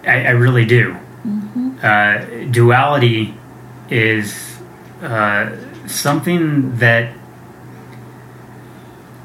I, 0.05 0.25
I 0.25 0.29
really 0.31 0.65
do. 0.65 0.97
Uh, 1.81 2.25
duality 2.51 3.33
is 3.89 4.57
uh, 5.01 5.55
something 5.87 6.75
that 6.79 7.13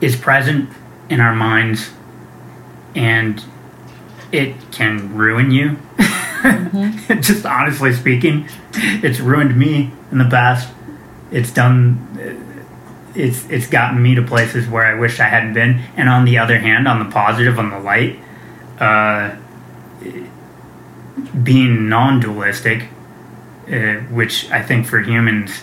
is 0.00 0.14
present 0.14 0.71
in 1.09 1.21
our 1.21 1.35
minds, 1.35 1.90
and 2.95 3.45
it 4.31 4.55
can 4.71 5.12
ruin 5.16 5.50
you. 5.50 5.76
Just 7.21 7.45
honestly 7.45 7.93
speaking, 7.93 8.49
it's 8.75 9.19
ruined 9.19 9.59
me 9.59 9.90
in 10.12 10.19
the 10.19 10.28
past. 10.28 10.73
It's 11.33 11.50
done 11.50 12.45
it's 13.16 13.49
it's 13.49 13.66
gotten 13.66 14.02
me 14.02 14.14
to 14.14 14.23
places 14.23 14.68
where 14.68 14.85
I 14.85 14.94
wish 14.94 15.18
I 15.20 15.25
hadn't 15.25 15.54
been. 15.54 15.82
And 15.96 16.08
on 16.08 16.25
the 16.25 16.38
other 16.38 16.58
hand, 16.58 16.87
on 16.87 16.99
the 16.99 17.11
positive, 17.11 17.58
on 17.58 17.70
the 17.70 17.78
light, 17.78 18.18
uh, 18.78 19.37
being 21.42 21.88
non-dualistic, 21.88 22.88
uh, 23.73 23.94
which 24.12 24.50
I 24.50 24.62
think 24.62 24.87
for 24.87 25.00
humans 25.00 25.62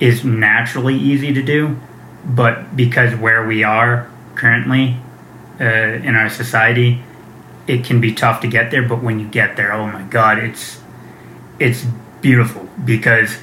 is 0.00 0.24
naturally 0.24 0.96
easy 0.96 1.32
to 1.34 1.42
do, 1.42 1.78
but 2.24 2.76
because 2.76 3.14
where 3.18 3.46
we 3.46 3.64
are 3.64 4.10
currently 4.34 4.96
uh, 5.60 5.64
in 5.64 6.14
our 6.14 6.30
society, 6.30 7.02
it 7.66 7.84
can 7.84 8.00
be 8.00 8.14
tough 8.14 8.40
to 8.40 8.46
get 8.46 8.70
there. 8.70 8.82
But 8.82 9.02
when 9.02 9.20
you 9.20 9.28
get 9.28 9.56
there, 9.56 9.72
oh 9.72 9.86
my 9.86 10.02
God, 10.04 10.38
it's 10.38 10.80
it's 11.58 11.84
beautiful 12.20 12.68
because 12.84 13.38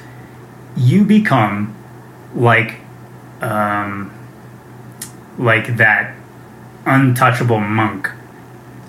you 0.76 1.04
become 1.04 1.74
like 2.34 2.80
um, 3.42 4.12
like 5.38 5.76
that 5.76 6.14
untouchable 6.84 7.60
monk. 7.60 8.10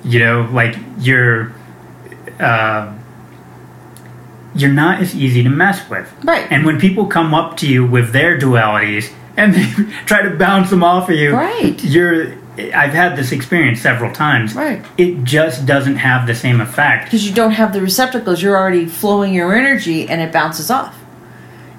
You 0.04 0.20
know, 0.20 0.50
like 0.52 0.76
you're 1.00 1.52
uh, 2.40 2.94
you're 4.56 4.72
not 4.74 5.02
as 5.02 5.16
easy 5.16 5.44
to 5.44 5.50
mess 5.50 5.88
with. 5.90 6.12
Right. 6.24 6.48
And 6.52 6.66
when 6.66 6.80
people 6.80 7.08
come 7.08 7.34
up 7.34 7.58
to 7.58 7.68
you 7.68 7.86
with 7.86 8.12
their 8.14 8.40
dualities 8.40 9.12
and 9.36 9.54
they 9.54 9.66
try 10.06 10.22
to 10.24 10.32
bounce 10.36 10.70
them 10.70 10.84
off 10.84 11.10
of 11.10 11.16
you, 11.16 11.34
Right. 11.34 11.84
You're. 11.84 12.34
I've 12.74 12.94
had 12.94 13.16
this 13.16 13.32
experience 13.32 13.82
several 13.82 14.12
times. 14.12 14.56
Right. 14.56 14.84
It 14.98 15.24
just 15.24 15.68
doesn't 15.68 15.98
have 15.98 16.26
the 16.26 16.34
same 16.34 16.60
effect. 16.60 17.04
because 17.06 17.28
you 17.28 17.32
don't 17.36 17.52
have 17.52 17.72
the 17.72 17.82
receptacles 17.82 18.42
you're 18.42 18.58
already 18.58 18.88
flowing 18.88 19.32
your 19.32 19.54
energy 19.56 20.10
and 20.10 20.20
it 20.22 20.32
bounces 20.34 20.72
off 20.72 20.97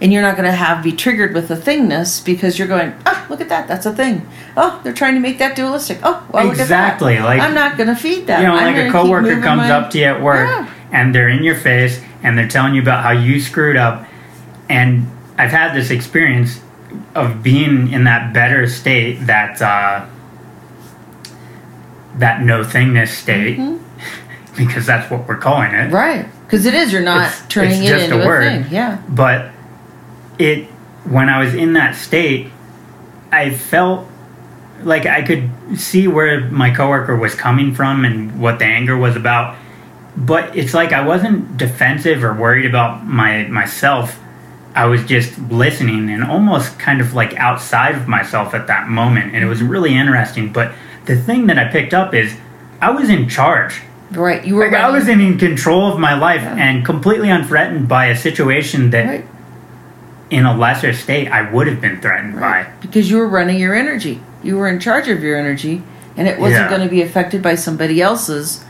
and 0.01 0.13
you're 0.13 0.23
not 0.23 0.37
going 0.37 0.45
to 0.49 0.53
have 0.57 0.83
be 0.85 0.93
triggered 0.93 1.35
with 1.35 1.49
the 1.49 1.55
thingness 1.57 2.25
because 2.25 2.59
you're 2.59 2.69
going 2.69 2.95
oh 3.07 3.27
look 3.29 3.41
at 3.41 3.49
that 3.49 3.67
that's 3.67 3.85
a 3.87 3.93
thing 3.95 4.27
oh 4.57 4.81
they're 4.85 4.93
trying 4.93 5.15
to 5.15 5.21
make 5.21 5.39
that 5.39 5.57
dualistic 5.57 5.99
oh 6.05 6.25
well 6.33 6.49
Exactly, 6.51 7.19
like- 7.19 7.41
i'm 7.41 7.55
not 7.55 7.77
going 7.77 7.89
to 7.89 7.97
feed 7.97 8.27
that 8.29 8.41
you 8.41 8.47
know, 8.47 8.55
I'm 8.55 8.75
like 8.75 8.87
a 8.89 8.91
coworker 8.93 9.41
comes 9.41 9.63
my- 9.63 9.71
up 9.71 9.91
to 9.91 9.99
you 9.99 10.05
at 10.05 10.23
work 10.23 10.49
Yeah. 10.49 10.71
and 10.93 11.15
they're 11.15 11.29
in 11.29 11.43
your 11.43 11.57
face 11.57 12.01
and 12.23 12.37
they're 12.39 12.49
telling 12.49 12.75
you 12.75 12.83
about 12.83 13.05
how 13.05 13.13
you 13.13 13.41
screwed 13.41 13.77
up. 13.77 14.05
And 14.69 15.07
I've 15.39 15.53
had 15.53 15.73
this 15.73 15.91
experience 15.91 16.61
of 17.15 17.45
being 17.45 17.93
in 17.93 18.05
that 18.05 18.33
better 18.35 18.67
state, 18.67 19.25
that 19.27 19.63
uh, 19.63 20.05
that 22.17 22.43
no 22.43 22.63
thingness 22.65 23.09
state, 23.09 23.59
because 24.57 24.85
that's 24.87 25.11
what 25.11 25.29
we're 25.29 25.37
calling 25.37 25.71
it. 25.73 25.93
right 25.93 26.27
because 26.45 26.67
it 26.67 26.75
is 26.75 26.93
you're 26.93 27.03
not 27.03 27.19
It's- 27.27 27.45
turning 27.49 27.83
it's 27.85 27.91
it 27.91 28.03
into 28.05 28.21
a 28.21 28.25
a, 28.25 28.27
word. 28.27 28.65
thing 28.65 28.73
yeah 28.73 29.01
But 29.09 29.53
it, 30.39 30.65
when 31.05 31.29
I 31.29 31.41
was 31.41 31.55
in 31.55 31.73
that 31.75 31.95
state, 31.95 32.51
I 33.31 33.51
felt 33.51 34.09
like 34.83 35.07
I 35.07 35.23
could 35.23 35.51
see 35.77 36.09
where 36.09 36.49
my 36.51 36.75
coworker 36.75 37.17
was 37.17 37.35
coming 37.35 37.75
from 37.75 38.05
and 38.05 38.41
what 38.41 38.59
the 38.59 38.65
anger 38.65 38.97
was 38.97 39.17
about. 39.17 39.57
But 40.17 40.57
it's 40.57 40.75
like 40.75 40.93
I 40.93 41.07
wasn't 41.07 41.57
defensive 41.57 42.25
or 42.25 42.35
worried 42.35 42.67
about 42.67 43.05
my 43.07 43.45
myself. 43.45 44.19
I 44.75 44.87
was 44.87 45.05
just 45.05 45.39
listening 45.51 46.11
and 46.11 46.23
almost 46.23 46.79
kind 46.79 47.01
of 47.01 47.15
like 47.15 47.35
outside 47.35 47.95
of 47.95 48.07
myself 48.07 48.55
at 48.55 48.67
that 48.69 48.89
moment, 48.89 49.35
and 49.35 49.43
it 49.43 49.49
was 49.49 49.59
mm-hmm. 49.59 49.69
really 49.69 49.95
interesting. 49.95 50.53
But 50.53 50.73
the 51.07 51.17
thing 51.17 51.47
that 51.47 51.59
I 51.59 51.71
picked 51.71 51.95
up 51.95 52.15
is 52.15 52.37
I 52.81 52.91
was 52.91 53.09
in 53.09 53.29
charge. 53.29 53.83
right 54.13 54.45
you 54.45 54.55
were 54.55 54.71
Like 54.71 54.81
I 54.81 54.91
was 54.91 55.09
in 55.09 55.39
control 55.39 55.93
of 55.93 55.99
my 55.99 56.15
life 56.15 56.43
Yeah. 56.43 56.57
and 56.57 56.85
completely 56.85 57.31
unthreatened 57.31 57.89
by 57.89 58.07
a 58.07 58.17
situation 58.17 58.91
that 58.91 59.07
right, 59.07 59.27
in 60.31 60.45
a 60.47 60.57
lesser 60.57 60.93
state 60.93 61.29
I 61.29 61.51
would 61.51 61.67
have 61.67 61.81
been 61.81 62.01
threatened 62.01 62.37
right. 62.37 62.67
because 62.81 63.11
you 63.11 63.17
were 63.19 63.29
running 63.29 63.59
your 63.59 63.75
energy 63.75 64.21
you 64.43 64.57
were 64.57 64.69
in 64.69 64.79
charge 64.81 65.09
of 65.09 65.23
your 65.23 65.37
energy 65.39 65.83
and 66.17 66.29
it 66.29 66.39
wasn't 66.39 66.63
Yeah. 66.65 66.69
going 66.69 66.83
to 66.83 66.89
be 66.89 67.03
affected 67.03 67.43
by 67.43 67.55
somebody 67.55 68.01
else's 68.03 68.65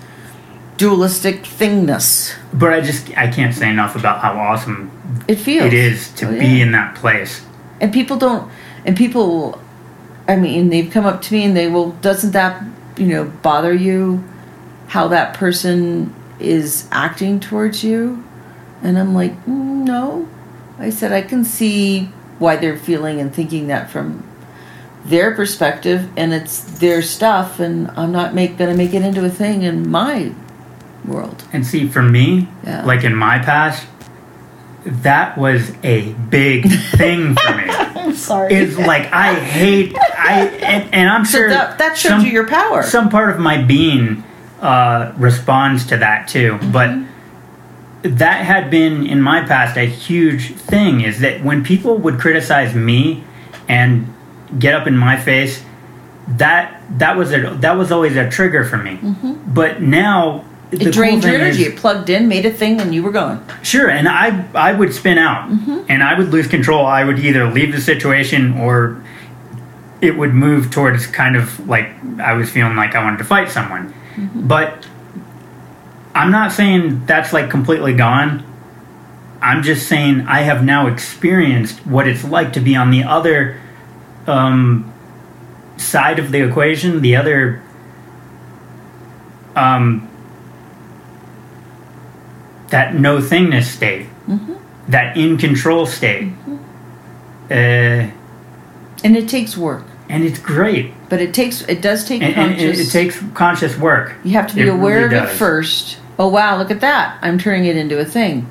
dualistic 0.77 1.43
thingness. 1.43 2.35
But 2.53 2.73
I 2.73 2.81
just 2.81 3.17
I 3.17 3.27
can't 3.29 3.55
say 3.55 3.69
enough 3.69 3.97
about 3.97 4.21
how 4.21 4.33
awesome 4.39 4.91
It 5.27 5.37
feels. 5.37 5.67
it 5.67 5.75
is 5.75 6.11
to 6.13 6.29
Oh, 6.29 6.39
be 6.39 6.61
in 6.61 6.73
that 6.73 6.95
place. 6.95 7.43
and 7.81 7.93
people 7.93 8.17
don't 8.17 8.51
and 8.85 8.97
people 8.97 9.61
i 10.29 10.35
mean 10.37 10.69
they've 10.71 10.91
come 10.91 11.07
up 11.07 11.23
to 11.23 11.35
me 11.35 11.45
and 11.45 11.57
they 11.57 11.69
will 11.69 11.91
doesn't 12.03 12.33
that 12.33 12.63
you 12.97 13.07
know 13.07 13.25
bother 13.43 13.73
you 13.73 14.23
how 14.89 15.07
that 15.09 15.33
person 15.35 16.13
is 16.41 16.87
acting 16.91 17.39
towards 17.41 17.85
you 17.85 18.23
and 18.83 18.99
i'm 18.99 19.15
like 19.15 19.33
"Mm, 19.47 19.85
no 19.85 20.27
i 20.79 20.91
said 20.91 21.13
i 21.13 21.23
can 21.23 21.45
see 21.45 22.05
why 22.39 22.57
they're 22.57 22.79
feeling 22.79 23.21
and 23.21 23.35
thinking 23.35 23.67
that 23.69 23.91
from 23.91 24.23
their 25.05 25.35
perspective 25.35 26.09
and 26.17 26.33
it's 26.35 26.61
their 26.81 27.01
stuff 27.03 27.61
and 27.61 27.91
i'm 27.93 28.13
not 28.13 28.35
make 28.35 28.57
gonna 28.59 28.75
make 28.75 28.93
it 28.95 29.03
into 29.03 29.25
a 29.25 29.31
thing 29.31 29.63
in 29.63 29.89
my 29.89 30.33
world 31.05 31.45
And 31.53 31.65
see, 31.67 31.89
for 31.89 32.03
me, 32.03 32.49
Yeah. 32.65 32.85
like 32.85 33.03
in 33.05 33.15
my 33.15 33.39
past, 33.39 33.87
that 34.85 35.39
was 35.39 35.73
a 35.83 36.13
big 36.29 36.69
thing 36.97 37.35
for 37.35 37.55
me. 37.57 37.65
i'm 37.69 38.15
sorry 38.15 38.53
It's 38.55 38.77
like 38.77 39.11
I 39.13 39.35
hate 39.35 39.97
I 39.99 40.47
and, 40.61 40.95
and 40.95 41.09
I'm 41.09 41.25
so 41.25 41.39
sure 41.39 41.49
that, 41.51 41.79
that 41.79 41.97
showed 41.97 42.09
some- 42.11 42.25
you 42.27 42.33
your 42.33 42.47
power 42.47 42.83
some 42.83 43.09
part 43.09 43.31
of 43.31 43.39
my 43.39 43.63
being 43.63 44.23
uh, 44.61 45.13
responds 45.17 45.87
to 45.87 45.97
that 45.99 46.27
too. 46.29 46.59
But 46.73 46.99
that 48.03 48.45
had 48.45 48.71
been 48.71 49.07
in 49.07 49.21
my 49.21 49.45
past 49.47 49.77
a 49.77 49.87
huge 49.87 50.55
thing. 50.55 51.01
Is 51.01 51.21
that 51.21 51.43
when 51.43 51.65
people 51.65 51.99
would 51.99 52.19
criticize 52.19 52.75
me 52.75 53.25
and 53.69 54.13
get 54.59 54.75
up 54.75 54.87
in 54.87 54.97
my 54.97 55.19
face, 55.19 55.65
that 56.29 56.81
that 56.99 57.17
was 57.17 57.33
a 57.33 57.57
that 57.61 57.73
was 57.73 57.91
always 57.91 58.17
a 58.17 58.29
trigger 58.31 58.65
for 58.65 58.77
me. 58.77 58.99
But 59.47 59.83
now. 59.83 60.45
Mm-hmm. 60.71 60.83
it 60.87 60.93
drained 60.93 61.25
your 61.25 61.35
energy 61.35 61.63
it 61.63 61.79
plugged 61.79 62.11
in 62.11 62.29
made 62.29 62.45
a 62.45 62.53
thing 62.53 62.79
and 62.79 62.95
you 62.95 63.03
were 63.03 63.11
going 63.11 63.43
Sure, 63.63 63.89
and 63.89 64.07
I 64.07 64.47
I 64.53 64.75
would 64.75 64.93
spin 64.93 65.17
out, 65.17 65.49
and 65.89 66.03
I 66.03 66.19
would 66.19 66.29
lose 66.29 66.47
control. 66.47 66.85
I 66.85 67.05
would 67.05 67.19
either 67.19 67.51
leave 67.51 67.73
the 67.73 67.81
situation 67.81 68.61
or 68.61 69.03
it 70.03 70.17
would 70.19 70.35
move 70.35 70.71
towards 70.71 71.07
kind 71.07 71.37
of 71.37 71.67
like 71.67 71.89
I 72.19 72.35
was 72.35 72.51
feeling 72.51 72.77
like 72.77 72.95
I 72.95 73.03
wanted 73.03 73.17
to 73.17 73.25
fight 73.25 73.51
someone. 73.51 73.95
But 74.47 74.87
I'm 76.19 76.33
not 76.33 76.51
saying 76.51 77.07
that's 77.07 77.33
like 77.33 77.49
completely 77.49 77.95
gone. 77.95 78.45
I'm 79.41 79.63
just 79.63 79.87
saying 79.87 80.23
I 80.23 80.41
have 80.41 80.65
now 80.65 80.89
experienced 80.89 81.87
what 81.87 82.09
it's 82.09 82.25
like 82.25 82.55
to 82.55 82.61
be 82.61 82.75
on 82.75 82.91
the 82.91 83.05
other 83.05 83.61
um, 84.27 84.93
side 85.77 86.19
of 86.19 86.33
the 86.33 86.41
equation, 86.43 87.03
the 87.03 87.15
other 87.15 87.63
um, 89.55 90.09
that 92.71 92.97
no 92.97 93.19
thingness 93.19 93.67
state, 93.67 94.09
that 94.89 95.17
in 95.17 95.39
control 95.39 95.87
state. 95.87 96.33
Uh, 97.49 98.11
and 99.05 99.17
it 99.17 99.29
takes 99.29 99.57
work 99.57 99.85
and 100.09 100.25
it's 100.25 100.41
great. 100.41 100.93
but 101.09 101.21
it 101.21 101.33
takes 101.33 101.63
it 101.63 101.81
does 101.81 102.05
take 102.05 102.23
And, 102.23 102.35
and 102.35 102.53
it, 102.55 102.57
conscious 102.57 102.89
it 102.89 102.91
takes 102.91 103.23
conscious 103.35 103.79
work. 103.79 104.17
you 104.25 104.33
have 104.33 104.49
to 104.49 104.57
be 104.57 104.63
It 104.63 104.69
aware 104.69 105.05
really 105.05 105.17
of 105.17 105.31
it 105.31 105.37
first 105.37 105.99
oh 106.19 106.29
wow 106.29 106.59
look 106.59 106.71
at 106.71 106.81
that. 106.81 107.19
I'm 107.23 107.39
turning 107.39 107.65
it 107.67 107.77
into 107.77 107.99
a 107.99 108.05
thing. 108.05 108.51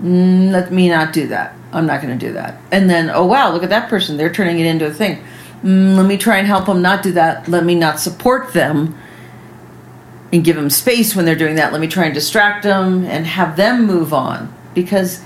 Mm, 0.00 0.50
let 0.50 0.72
me 0.72 0.88
not 0.88 1.12
do 1.12 1.28
that. 1.28 1.54
I'm 1.72 1.86
not 1.86 2.02
going 2.02 2.18
to 2.18 2.26
do 2.26 2.32
that. 2.34 2.60
And 2.70 2.90
then 2.90 3.10
oh 3.10 3.26
wow 3.26 3.52
look 3.52 3.62
at 3.62 3.70
that 3.70 3.88
person. 3.88 4.16
They're 4.16 4.32
turning 4.32 4.58
it 4.58 4.66
into 4.66 4.86
a 4.86 4.92
thing. 4.92 5.22
Mm, 5.62 5.96
let 5.96 6.06
me 6.06 6.16
try 6.16 6.38
and 6.38 6.46
help 6.46 6.66
them 6.66 6.82
not 6.82 7.02
do 7.02 7.12
that. 7.12 7.48
Let 7.48 7.64
me 7.64 7.74
not 7.74 8.00
support 8.00 8.52
them 8.52 8.98
and 10.32 10.42
give 10.42 10.56
them 10.56 10.70
space 10.70 11.14
when 11.14 11.24
they're 11.24 11.36
doing 11.36 11.56
that. 11.56 11.72
Let 11.72 11.80
me 11.80 11.88
try 11.88 12.06
and 12.06 12.14
distract 12.14 12.62
them 12.62 13.04
and 13.04 13.26
have 13.26 13.56
them 13.56 13.86
move 13.86 14.12
on. 14.12 14.52
Because 14.74 15.22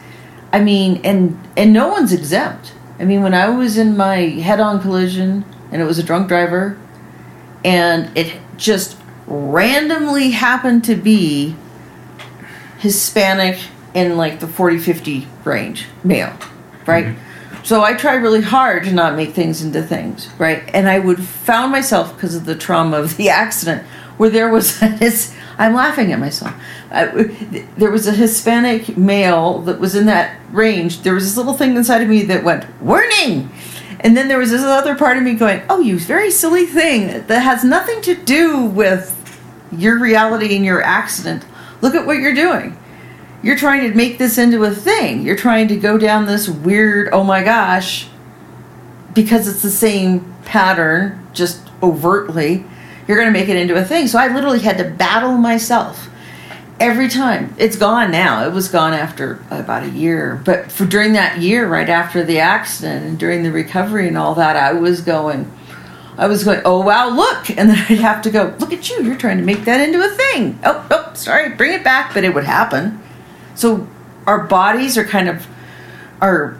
i 0.53 0.61
mean 0.61 1.01
and 1.05 1.39
and 1.57 1.73
no 1.73 1.89
one's 1.89 2.13
exempt. 2.13 2.75
I 2.99 3.05
mean 3.05 3.23
when 3.23 3.35
i 3.35 3.49
was 3.49 3.79
in 3.79 3.97
my 3.97 4.17
head-on 4.17 4.81
collision 4.81 5.45
and 5.73 5.83
it 5.83 5.85
was 5.85 5.99
a 5.99 6.03
drunk 6.03 6.29
driver 6.29 6.79
and 7.65 8.17
it 8.17 8.39
just 8.57 8.97
randomly 9.27 10.31
happened 10.31 10.85
to 10.85 10.95
be 10.95 11.57
hispanic 12.79 13.59
in 13.95 14.17
like 14.17 14.41
the 14.41 14.47
40 14.47 14.79
50 14.79 15.27
range 15.45 15.87
male 16.05 16.37
right? 16.87 17.07
Mm-hmm. 17.07 17.65
So 17.65 17.83
i 17.83 17.95
tried 17.95 18.17
really 18.17 18.43
hard 18.43 18.85
to 18.85 18.93
not 18.93 19.17
make 19.17 19.31
things 19.31 19.63
into 19.63 19.83
things 19.83 20.29
right? 20.39 20.69
And 20.73 20.89
i 20.89 20.99
would 20.99 21.23
found 21.23 21.73
myself 21.73 22.15
because 22.15 22.35
of 22.35 22.45
the 22.45 22.55
trauma 22.55 22.99
of 22.99 23.17
the 23.17 23.29
accident 23.45 23.83
where 24.17 24.31
there 24.31 24.49
was 24.49 24.79
this 24.99 25.35
i'm 25.59 25.75
laughing 25.75 26.13
at 26.13 26.19
myself. 26.19 26.55
I, 26.91 27.07
there 27.77 27.91
was 27.91 28.07
a 28.07 28.13
hispanic 28.13 28.97
male 28.97 29.61
that 29.63 29.81
was 29.81 29.97
in 29.97 30.07
that 30.07 30.39
range. 30.53 31.03
There 31.03 31.15
was 31.15 31.25
this 31.25 31.37
little 31.37 31.55
thing 31.55 31.77
inside 31.77 32.01
of 32.01 32.09
me 32.09 32.23
that 32.23 32.45
went 32.45 32.65
warning 32.81 33.51
and 34.01 34.17
then 34.17 34.29
there 34.29 34.39
was 34.39 34.51
this 34.51 34.63
other 34.63 34.95
part 34.95 35.17
of 35.17 35.23
me 35.23 35.35
going 35.35 35.63
oh 35.69 35.81
you 35.81 35.99
very 35.99 36.31
silly 36.31 36.67
thing 36.67 37.27
that 37.27 37.43
has 37.43 37.65
nothing 37.65 38.01
to 38.03 38.15
do 38.15 38.65
with 38.65 39.13
your 39.73 39.99
reality 39.99 40.55
and 40.55 40.65
your 40.65 40.83
accident 40.83 41.45
look 41.81 41.95
at 41.95 42.07
what 42.07 42.19
you're 42.19 42.35
doing 42.35 42.77
you're 43.47 43.57
trying 43.57 43.89
to 43.89 43.97
make 43.97 44.19
this 44.19 44.39
into 44.39 44.65
a 44.65 44.73
thing. 44.73 45.23
You're 45.23 45.37
trying 45.37 45.69
to 45.69 45.77
go 45.77 45.99
down 45.99 46.27
this 46.27 46.49
weird, 46.49 47.11
oh 47.13 47.23
my 47.23 47.45
gosh, 47.45 48.09
because 49.15 49.47
it's 49.47 49.63
the 49.63 49.71
same 49.71 50.35
pattern, 50.45 51.25
just 51.33 51.63
overtly, 51.81 52.65
you're 53.07 53.17
going 53.17 53.33
to 53.33 53.39
make 53.39 53.49
it 53.49 53.57
into 53.57 53.77
a 53.77 53.85
thing. 53.85 54.09
So 54.09 54.19
I 54.19 54.35
literally 54.35 54.59
had 54.59 54.79
to 54.79 54.85
battle 54.85 55.37
myself 55.37 56.09
every 56.79 57.09
time. 57.09 57.55
It's 57.59 57.77
gone 57.77 58.11
now. 58.11 58.47
It 58.47 58.53
was 58.53 58.69
gone 58.69 58.93
after 58.93 59.43
uh, 59.51 59.61
about 59.61 59.85
a 59.85 59.91
year. 59.91 60.41
But 60.45 60.71
for 60.71 60.85
during 60.85 61.15
that 61.15 61.39
year, 61.39 61.69
right 61.69 61.89
after 61.89 62.25
the 62.25 62.39
accident 62.41 63.05
and 63.07 63.19
during 63.19 63.43
the 63.43 63.53
recovery 63.53 64.09
and 64.09 64.19
all 64.19 64.35
that, 64.35 64.57
I 64.57 64.73
was 64.73 65.01
going, 65.01 65.51
I 66.19 66.27
was 66.27 66.45
going, 66.45 66.63
oh 66.65 66.81
wow, 66.83 67.09
look. 67.09 67.51
And 67.57 67.71
then 67.71 67.79
I'd 67.89 67.99
have 67.99 68.23
to 68.23 68.31
go, 68.31 68.55
look 68.59 68.73
at 68.73 68.89
you, 68.91 69.03
you're 69.03 69.17
trying 69.17 69.39
to 69.39 69.45
make 69.45 69.65
that 69.65 69.81
into 69.81 70.05
a 70.05 70.09
thing. 70.09 70.59
Oh, 70.65 70.87
oh, 70.91 71.15
sorry, 71.15 71.51
bring 71.51 71.73
it 71.73 71.85
back. 71.85 72.13
But 72.15 72.25
it 72.25 72.35
would 72.35 72.45
happen. 72.45 73.03
So 73.55 73.87
our 74.27 74.45
bodies 74.45 74.99
are 74.99 75.05
kind 75.05 75.29
of 75.29 75.47
are 76.21 76.59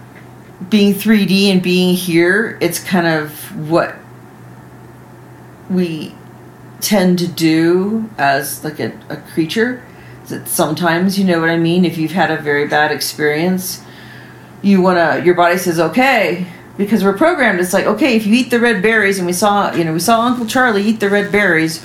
being 0.71 0.95
3D 0.95 1.53
and 1.53 1.63
being 1.63 1.95
here. 1.95 2.59
It's 2.61 2.83
kind 2.83 3.07
of 3.07 3.31
what 3.69 3.97
we 5.69 6.15
tend 6.81 7.19
to 7.19 7.27
do 7.27 8.09
as 8.17 8.65
like 8.65 8.81
a, 8.81 8.99
a 9.09 9.17
creature. 9.17 9.83
Sometimes, 10.47 11.19
you 11.19 11.25
know 11.25 11.41
what 11.41 11.51
I 11.51 11.57
mean. 11.57 11.85
If 11.85 11.99
you've 11.99 12.13
had 12.13 12.31
a 12.31 12.37
very 12.37 12.67
bad 12.67 12.91
experience, 12.93 13.83
you 14.63 14.81
wanna 14.81 15.23
your 15.25 15.35
body 15.35 15.59
says 15.59 15.79
okay 15.79 16.47
because 16.77 17.05
we're 17.05 17.17
programmed. 17.17 17.61
It's 17.61 17.73
like 17.73 17.87
okay, 17.87 18.17
if 18.17 18.27
you 18.27 18.35
eat 18.35 18.51
the 18.51 18.61
red 18.61 18.83
berries, 18.83 19.19
and 19.19 19.27
we 19.27 19.33
saw 19.33 19.73
you 19.73 19.85
know 19.85 19.93
we 19.93 20.01
saw 20.01 20.23
Uncle 20.23 20.47
Charlie 20.47 20.83
eat 20.83 21.01
the 21.01 21.11
red 21.11 21.31
berries, 21.31 21.85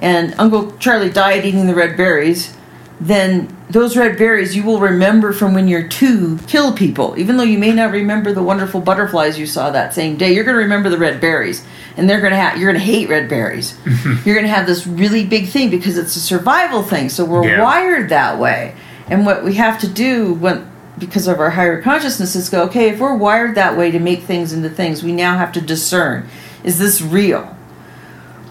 and 0.00 0.34
Uncle 0.38 0.76
Charlie 0.78 1.10
died 1.10 1.44
eating 1.44 1.66
the 1.66 1.74
red 1.74 1.96
berries 1.96 2.56
then 3.00 3.54
those 3.70 3.96
red 3.96 4.16
berries 4.16 4.54
you 4.54 4.62
will 4.62 4.78
remember 4.80 5.32
from 5.32 5.52
when 5.52 5.66
you're 5.68 5.88
two 5.88 6.38
kill 6.46 6.72
people. 6.72 7.14
Even 7.18 7.36
though 7.36 7.42
you 7.44 7.58
may 7.58 7.72
not 7.72 7.90
remember 7.90 8.32
the 8.32 8.42
wonderful 8.42 8.80
butterflies 8.80 9.38
you 9.38 9.46
saw 9.46 9.70
that 9.70 9.92
same 9.94 10.16
day, 10.16 10.32
you're 10.32 10.44
going 10.44 10.54
to 10.56 10.62
remember 10.62 10.88
the 10.88 10.98
red 10.98 11.20
berries, 11.20 11.64
and 11.96 12.08
they're 12.08 12.20
going 12.20 12.30
to 12.32 12.36
have 12.36 12.58
you're 12.58 12.70
going 12.72 12.80
to 12.80 12.86
hate 12.92 13.08
red 13.08 13.28
berries. 13.28 13.76
you're 14.24 14.34
going 14.34 14.46
to 14.46 14.52
have 14.52 14.66
this 14.66 14.86
really 14.86 15.26
big 15.26 15.48
thing 15.48 15.70
because 15.70 15.98
it's 15.98 16.14
a 16.16 16.20
survival 16.20 16.82
thing. 16.82 17.08
So 17.08 17.24
we're 17.24 17.44
Yeah. 17.46 17.62
wired 17.62 18.08
that 18.10 18.38
way, 18.38 18.74
and 19.08 19.26
what 19.26 19.44
we 19.44 19.54
have 19.54 19.80
to 19.80 19.88
do 19.88 20.34
when 20.34 20.70
because 20.96 21.26
of 21.26 21.40
our 21.40 21.50
higher 21.50 21.82
consciousness 21.82 22.36
is 22.36 22.48
go 22.48 22.62
okay 22.62 22.90
if 22.90 23.00
we're 23.00 23.16
wired 23.16 23.56
that 23.56 23.76
way 23.76 23.90
to 23.90 23.98
make 23.98 24.22
things 24.22 24.52
into 24.52 24.70
things 24.70 25.02
we 25.02 25.10
now 25.10 25.36
have 25.36 25.50
to 25.50 25.60
discern 25.60 26.24
is 26.62 26.78
this 26.78 27.02
real 27.02 27.50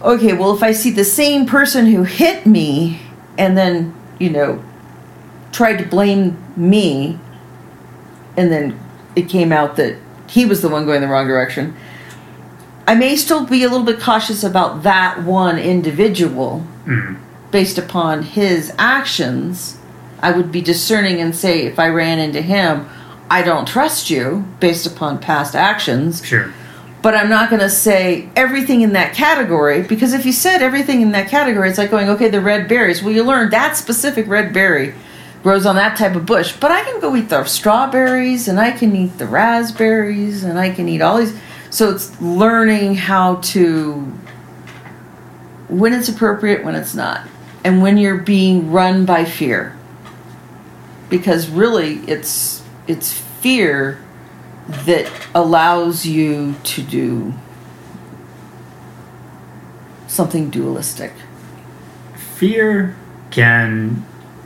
okay, 0.04 0.34
well, 0.34 0.54
if 0.54 0.62
I 0.62 0.74
see 0.74 0.92
the 0.92 1.06
same 1.06 1.46
person 1.46 1.86
who 1.86 2.04
hit 2.04 2.46
me 2.46 3.00
and 3.38 3.58
then, 3.58 3.94
you 4.20 4.30
know, 4.30 4.64
tried 5.52 5.78
to 5.78 5.86
blame 5.86 6.38
me, 6.56 7.20
and 8.38 8.52
then 8.52 8.80
it 9.16 9.30
came 9.30 9.52
out 9.52 9.76
that 9.76 9.98
he 10.28 10.46
was 10.46 10.62
the 10.62 10.70
one 10.70 10.86
going 10.86 11.02
the 11.02 11.08
wrong 11.08 11.28
direction, 11.28 11.76
I 12.88 12.96
may 12.96 13.16
still 13.16 13.46
be 13.46 13.64
a 13.64 13.70
little 13.70 13.86
bit 13.86 14.00
cautious 14.00 14.44
about 14.44 14.84
that 14.84 15.24
one 15.24 15.58
individual 15.58 16.66
Mm. 16.86 17.16
based 17.52 17.78
upon 17.78 18.24
his 18.24 18.74
actions. 18.78 19.78
I 20.22 20.32
would 20.32 20.52
be 20.52 20.62
discerning 20.62 21.22
and 21.22 21.34
say, 21.36 21.62
if 21.66 21.80
I 21.80 21.88
ran 21.88 22.20
into 22.20 22.42
him, 22.42 22.88
I 23.30 23.42
don't 23.42 23.66
trust 23.68 24.10
you 24.10 24.46
based 24.60 24.86
upon 24.86 25.20
past 25.20 25.56
actions 25.56 26.22
Sure. 26.26 26.52
But 27.04 27.14
I'm 27.14 27.30
not 27.30 27.50
going 27.50 27.60
to 27.60 27.70
say 27.70 28.30
everything 28.36 28.82
in 28.82 28.94
that 28.94 29.14
category 29.14 29.84
because 29.84 30.14
if 30.14 30.26
you 30.26 30.32
said 30.32 30.64
everything 30.64 31.02
in 31.02 31.12
that 31.12 31.28
category, 31.28 31.70
it's 31.70 31.78
like 31.78 31.92
going, 31.92 32.10
okay, 32.10 32.30
the 32.30 32.42
red 32.42 32.68
berries. 32.70 33.04
Well, 33.04 33.14
you 33.14 33.24
learn 33.24 33.52
that 33.52 33.78
specific 33.78 34.26
red 34.28 34.54
berry 34.54 34.96
grows 35.44 35.66
on 35.66 35.76
that 35.76 35.98
type 35.98 36.16
of 36.16 36.26
bush, 36.26 36.56
but 36.58 36.72
I 36.72 36.82
can 36.86 37.02
go 37.02 37.14
eat 37.16 37.28
the 37.28 37.44
strawberries 37.44 38.48
and 38.48 38.58
I 38.60 38.72
can 38.72 38.96
eat 38.96 39.18
the 39.18 39.28
raspberries 39.28 40.46
and 40.46 40.58
I 40.58 40.70
can 40.70 40.88
eat 40.88 41.02
all 41.02 41.18
these. 41.18 41.38
So 41.70 41.90
it's 41.90 42.20
learning 42.22 42.96
how 42.96 43.36
to 43.52 43.96
when 45.68 45.94
it's 45.94 46.08
appropriate, 46.08 46.64
when 46.64 46.76
it's 46.76 46.96
not. 46.96 47.28
and 47.66 47.82
when 47.82 47.98
you're 47.98 48.18
being 48.20 48.72
run 48.72 49.06
by 49.06 49.26
fear. 49.26 49.76
Because 51.10 51.50
really 51.50 51.96
it's 52.08 52.64
it's 52.88 53.12
fear 53.14 54.00
that 54.68 55.12
allows 55.36 56.06
you 56.06 56.56
to 56.64 56.82
do 56.82 57.34
something 60.08 60.50
dualistic. 60.50 61.14
Fear 62.16 62.96
can 63.32 64.06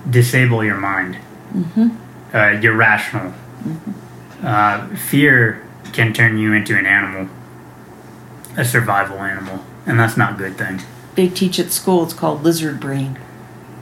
disable 0.10 0.64
your 0.64 0.78
mind. 0.78 1.18
Mm-hmm. 1.54 1.90
Uh, 2.36 2.60
you're 2.62 2.76
rational. 2.76 3.34
Uh, 4.44 4.88
fear 4.96 5.66
can 5.94 6.14
turn 6.14 6.38
you 6.38 6.54
into 6.54 6.78
an 6.78 6.86
animal, 6.86 7.28
a 8.56 8.64
survival 8.64 9.18
animal, 9.18 9.64
and 9.86 10.00
that's 10.00 10.18
not 10.18 10.34
a 10.34 10.36
good 10.36 10.58
thing. 10.58 10.82
They 11.16 11.28
teach 11.28 11.60
at 11.60 11.72
school. 11.72 12.04
It's 12.04 12.14
called 12.14 12.44
lizard 12.44 12.80
brain. 12.80 13.18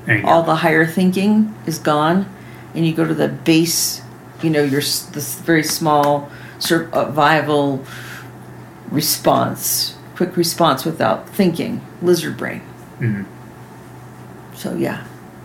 You 0.08 0.22
go. 0.22 0.28
All 0.28 0.44
the 0.44 0.58
higher 0.58 0.86
thinking 0.86 1.54
is 1.66 1.80
gone, 1.80 2.30
and 2.74 2.86
you 2.86 2.94
go 2.94 3.06
to 3.06 3.14
the 3.14 3.28
base. 3.28 4.02
You 4.42 4.50
know, 4.50 4.64
your 4.64 4.82
this 4.82 5.40
very 5.40 5.64
small 5.64 6.30
survival 6.60 7.84
response, 8.92 9.96
quick 10.16 10.36
response 10.38 10.86
without 10.86 11.30
thinking, 11.30 11.82
lizard 12.02 12.38
brain. 12.38 12.62
Mhm. 13.00 13.26
So 14.56 14.74
yeah, 14.76 15.04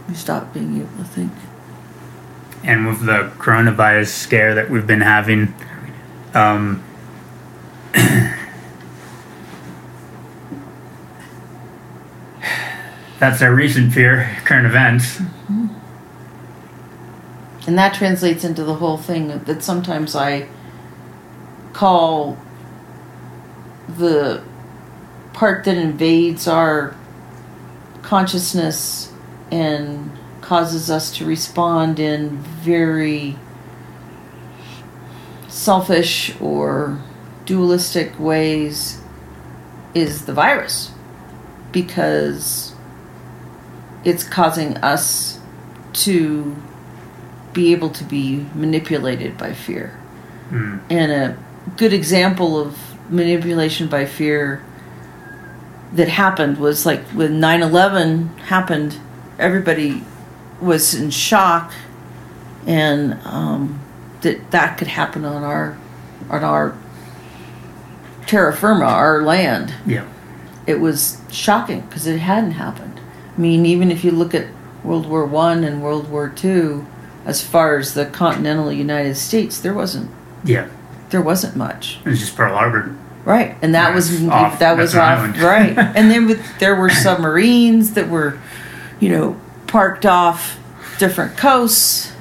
you 0.09 0.15
stop 0.15 0.53
being 0.53 0.77
able 0.77 0.97
to 0.99 1.05
think. 1.05 1.33
and 2.63 2.87
with 2.87 3.07
the 3.07 3.31
coronavirus 3.39 4.09
scare 4.09 4.55
that 4.55 4.69
we've 4.69 4.87
been 4.87 5.01
having, 5.01 5.55
um, 6.35 6.83
that's 13.19 13.43
our 13.43 13.55
recent 13.55 13.93
fear, 13.93 14.37
current 14.45 14.67
events. 14.67 15.21
And 17.67 17.77
that 17.79 17.95
translates 17.95 18.45
into 18.45 18.65
the 18.65 18.75
whole 18.75 18.97
thing 18.97 19.29
that 19.45 19.63
sometimes 19.63 20.17
I 20.17 20.49
call 21.73 22.39
the 23.89 24.43
part 25.33 25.65
that 25.65 25.77
invades 25.77 26.47
our 26.47 26.97
consciousness 28.03 29.13
and 29.51 30.11
causes 30.41 30.91
us 30.91 31.11
to 31.17 31.25
respond 31.25 32.01
in 32.01 32.39
very 32.39 33.37
selfish 35.49 36.35
or 36.41 37.01
dualistic 37.45 38.19
ways 38.19 39.01
is 39.95 40.25
the 40.25 40.33
virus. 40.33 40.93
Because 41.73 42.75
it's 44.05 44.25
causing 44.25 44.77
us 44.79 45.39
to 45.93 46.57
be 47.53 47.73
able 47.73 47.91
to 47.91 48.05
be 48.05 48.47
manipulated 48.55 49.37
by 49.37 49.53
fear. 49.53 49.99
Mm. 50.51 50.81
And 50.91 51.13
a 51.13 51.39
good 51.77 51.93
example 51.93 52.59
of 52.59 52.79
manipulation 53.11 53.89
by 53.89 54.07
fear 54.07 54.65
that 55.93 56.09
happened 56.09 56.59
was 56.59 56.87
like 56.87 57.01
when 57.09 57.41
9 57.41 57.63
11 57.63 58.29
happened, 58.39 58.99
everybody 59.39 60.03
was 60.61 60.95
in 60.95 61.11
shock, 61.11 61.73
and 62.67 63.15
um, 63.25 63.81
that 64.21 64.51
that 64.51 64.79
could 64.79 64.89
happen 64.89 65.25
on 65.25 65.43
our 65.43 65.79
on 66.29 66.45
our 66.45 66.77
terra 68.27 68.55
firma, 68.55 68.85
our 68.85 69.23
land. 69.23 69.75
Yeah. 69.87 70.07
It 70.67 70.79
was 70.79 71.21
shocking 71.31 71.81
because 71.81 72.07
it 72.07 72.19
hadn't 72.19 72.53
happened. 72.53 73.01
I 73.37 73.41
mean, 73.41 73.67
even 73.67 73.91
if 73.91 74.05
you 74.05 74.11
look 74.11 74.35
at 74.35 74.47
World 74.85 75.07
War 75.07 75.25
One 75.25 75.65
and 75.65 75.83
World 75.83 76.09
War 76.11 76.29
Two, 76.29 76.87
as 77.25 77.43
far 77.45 77.77
as 77.79 77.95
the 77.95 78.07
continental 78.07 78.73
United 78.73 79.17
States, 79.17 79.61
there 79.61 79.75
wasn't 79.75 80.11
Yeah. 80.45 80.67
there 81.11 81.23
wasn't 81.23 81.57
much. 81.57 81.99
It 82.05 82.11
was 82.11 82.21
just 82.21 82.37
Pearl 82.37 82.55
Harbor. 82.57 82.95
Right, 83.25 83.57
and 83.61 83.75
that 83.75 83.95
was 83.95 84.27
off- 84.29 84.59
that 84.61 84.77
was 84.79 84.95
off 84.97 85.19
island. 85.19 85.39
right, 85.39 85.77
and 85.97 86.11
then 86.11 86.27
with, 86.27 86.59
there 86.59 86.75
were 86.75 86.89
submarines 86.89 87.93
that 87.93 88.09
were, 88.09 88.39
you 88.99 89.11
know, 89.11 89.37
parked 89.67 90.07
off 90.07 90.59
different 90.99 91.37
coasts, 91.37 92.13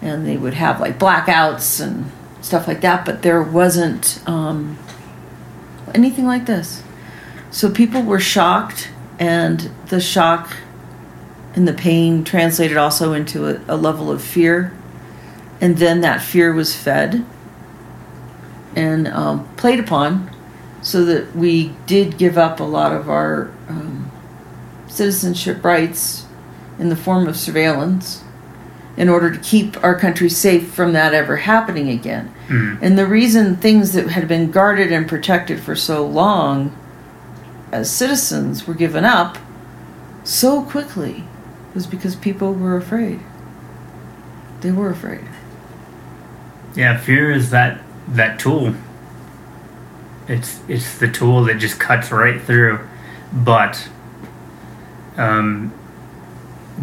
and 0.00 0.24
they 0.26 0.36
would 0.36 0.54
have 0.54 0.78
like 0.80 0.98
blackouts 0.98 1.80
and 1.84 2.10
stuff 2.40 2.68
like 2.68 2.80
that. 2.82 3.04
But 3.04 3.22
there 3.22 3.42
wasn't 3.42 4.20
um, 4.26 4.78
anything 5.94 6.26
like 6.26 6.46
this, 6.46 6.82
so 7.50 7.68
people 7.70 8.02
were 8.02 8.20
shocked, 8.20 8.88
and 9.18 9.70
the 9.88 10.00
shock 10.00 10.56
and 11.56 11.66
the 11.66 11.72
pain 11.72 12.22
translated 12.22 12.76
also 12.76 13.14
into 13.14 13.48
a, 13.48 13.60
a 13.66 13.76
level 13.76 14.12
of 14.12 14.22
fear, 14.22 14.76
and 15.60 15.78
then 15.78 16.02
that 16.02 16.20
fear 16.20 16.52
was 16.52 16.76
fed 16.76 17.24
and 18.76 19.08
um, 19.08 19.48
played 19.56 19.80
upon 19.80 20.30
so 20.82 21.04
that 21.06 21.34
we 21.34 21.72
did 21.86 22.18
give 22.18 22.36
up 22.36 22.60
a 22.60 22.64
lot 22.64 22.92
of 22.92 23.08
our 23.08 23.50
um, 23.68 24.12
citizenship 24.86 25.64
rights 25.64 26.26
in 26.78 26.90
the 26.90 26.96
form 26.96 27.26
of 27.26 27.36
surveillance 27.36 28.22
in 28.98 29.08
order 29.08 29.30
to 29.30 29.38
keep 29.40 29.82
our 29.82 29.98
country 29.98 30.28
safe 30.28 30.72
from 30.72 30.92
that 30.92 31.14
ever 31.14 31.38
happening 31.38 31.88
again. 31.88 32.32
Mm. 32.48 32.78
And 32.82 32.98
the 32.98 33.06
reason 33.06 33.56
things 33.56 33.94
that 33.94 34.08
had 34.10 34.28
been 34.28 34.50
guarded 34.50 34.92
and 34.92 35.08
protected 35.08 35.60
for 35.60 35.74
so 35.74 36.06
long 36.06 36.76
as 37.72 37.90
citizens 37.90 38.66
were 38.66 38.74
given 38.74 39.04
up 39.04 39.38
so 40.22 40.62
quickly 40.62 41.24
was 41.76 41.86
because 41.86 42.16
people 42.16 42.54
were 42.54 42.76
afraid. 42.76 43.20
They 44.62 44.72
were 44.72 44.90
afraid. 44.90 45.24
Yeah, 46.74 46.96
fear 46.96 47.30
is 47.30 47.50
that 47.50 47.82
that 48.08 48.40
tool. 48.40 48.74
It's 50.26 50.60
it's 50.68 50.98
the 50.98 51.06
tool 51.06 51.44
that 51.44 51.58
just 51.58 51.78
cuts 51.78 52.10
right 52.10 52.40
through, 52.40 52.80
but 53.32 53.88
um, 55.18 55.72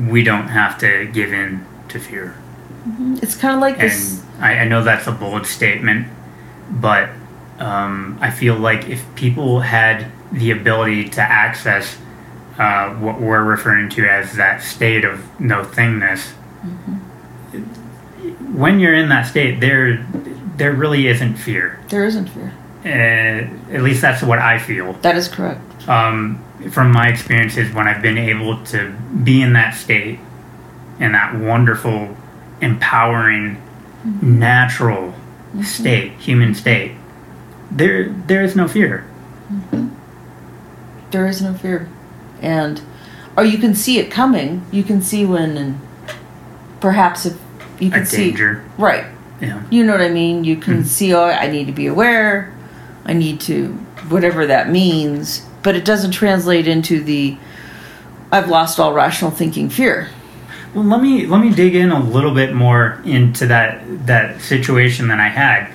we 0.07 0.23
don't 0.23 0.47
have 0.47 0.77
to 0.79 1.07
give 1.07 1.33
in 1.33 1.65
to 1.89 1.99
fear. 1.99 2.37
It's 3.21 3.35
kind 3.35 3.55
of 3.55 3.61
like 3.61 3.79
this. 3.79 4.23
I, 4.39 4.59
I 4.59 4.65
know 4.65 4.83
that's 4.83 5.07
a 5.07 5.11
bold 5.11 5.47
statement, 5.47 6.07
but 6.69 7.09
um, 7.57 8.19
I 8.21 8.29
feel 8.29 8.55
like 8.55 8.89
if 8.89 9.03
people 9.15 9.61
had 9.61 10.11
the 10.31 10.51
ability 10.51 11.09
to 11.09 11.21
access 11.21 11.97
uh, 12.57 12.93
what 12.95 13.19
we're 13.19 13.43
referring 13.43 13.89
to 13.89 14.05
as 14.05 14.35
that 14.35 14.61
state 14.61 15.05
of 15.05 15.39
no 15.39 15.63
thingness, 15.63 16.31
when 18.53 18.79
you're 18.79 18.93
in 18.95 19.09
that 19.09 19.23
state, 19.23 19.59
there 19.59 20.05
there 20.55 20.73
really 20.73 21.07
isn't 21.07 21.35
fear. 21.35 21.79
There 21.89 22.05
isn't 22.05 22.27
fear. 22.27 22.53
Uh, 22.85 23.73
at 23.73 23.81
least 23.81 24.01
that's 24.01 24.21
what 24.21 24.39
I 24.39 24.59
feel. 24.59 24.93
That 24.93 25.15
is 25.15 25.27
correct. 25.27 25.87
Um, 25.87 26.43
from 26.71 26.91
my 26.91 27.07
experiences, 27.07 27.73
when 27.73 27.87
I've 27.87 28.01
been 28.01 28.17
able 28.17 28.63
to 28.65 28.91
be 29.23 29.41
in 29.41 29.53
that 29.53 29.71
state, 29.71 30.19
in 30.99 31.13
that 31.13 31.35
wonderful, 31.35 32.15
empowering, 32.61 33.61
natural 34.21 35.13
state, 35.63 36.11
human 36.13 36.53
state, 36.53 36.93
there 37.71 38.09
there 38.09 38.43
is 38.43 38.55
no 38.55 38.67
fear. 38.67 39.05
There 41.11 41.27
is 41.27 41.41
no 41.41 41.53
fear. 41.53 41.89
And, 42.43 42.81
or 43.35 43.43
you 43.45 43.57
can 43.57 43.73
see 43.73 43.97
it 43.97 44.11
coming. 44.11 44.65
You 44.71 44.83
can 44.83 45.01
see 45.01 45.25
when, 45.25 45.57
and 45.57 45.81
perhaps 46.79 47.25
if 47.25 47.37
you 47.79 47.89
can 47.89 48.03
A 48.03 48.05
see. 48.05 48.27
danger. 48.31 48.63
Right. 48.77 49.05
Yeah. 49.41 49.61
You 49.69 49.83
know 49.85 49.93
what 49.93 50.01
I 50.01 50.09
mean? 50.09 50.43
You 50.43 50.57
can 50.57 50.83
Mhm. 50.83 50.85
see, 50.85 51.13
oh, 51.13 51.25
I 51.29 51.47
need 51.47 51.65
to 51.67 51.73
be 51.73 51.87
aware. 51.87 52.51
I 53.05 53.13
need 53.13 53.39
to, 53.41 53.69
whatever 54.09 54.45
that 54.45 54.69
means. 54.69 55.43
But 55.63 55.75
it 55.75 55.85
doesn't 55.85 56.11
translate 56.11 56.67
into 56.67 57.01
the, 57.03 57.37
I've 58.31 58.49
lost 58.49 58.79
all 58.79 58.93
rational 58.93 59.31
thinking 59.31 59.69
fear. 59.69 60.09
Well, 60.73 60.83
let 60.85 61.01
me 61.01 61.27
let 61.27 61.39
me 61.39 61.51
dig 61.51 61.75
in 61.75 61.91
a 61.91 61.99
little 61.99 62.33
bit 62.33 62.55
more 62.55 62.99
into 63.05 63.45
that 63.45 63.83
that 64.07 64.41
situation 64.41 65.07
that 65.09 65.19
I 65.19 65.27
had. 65.29 65.67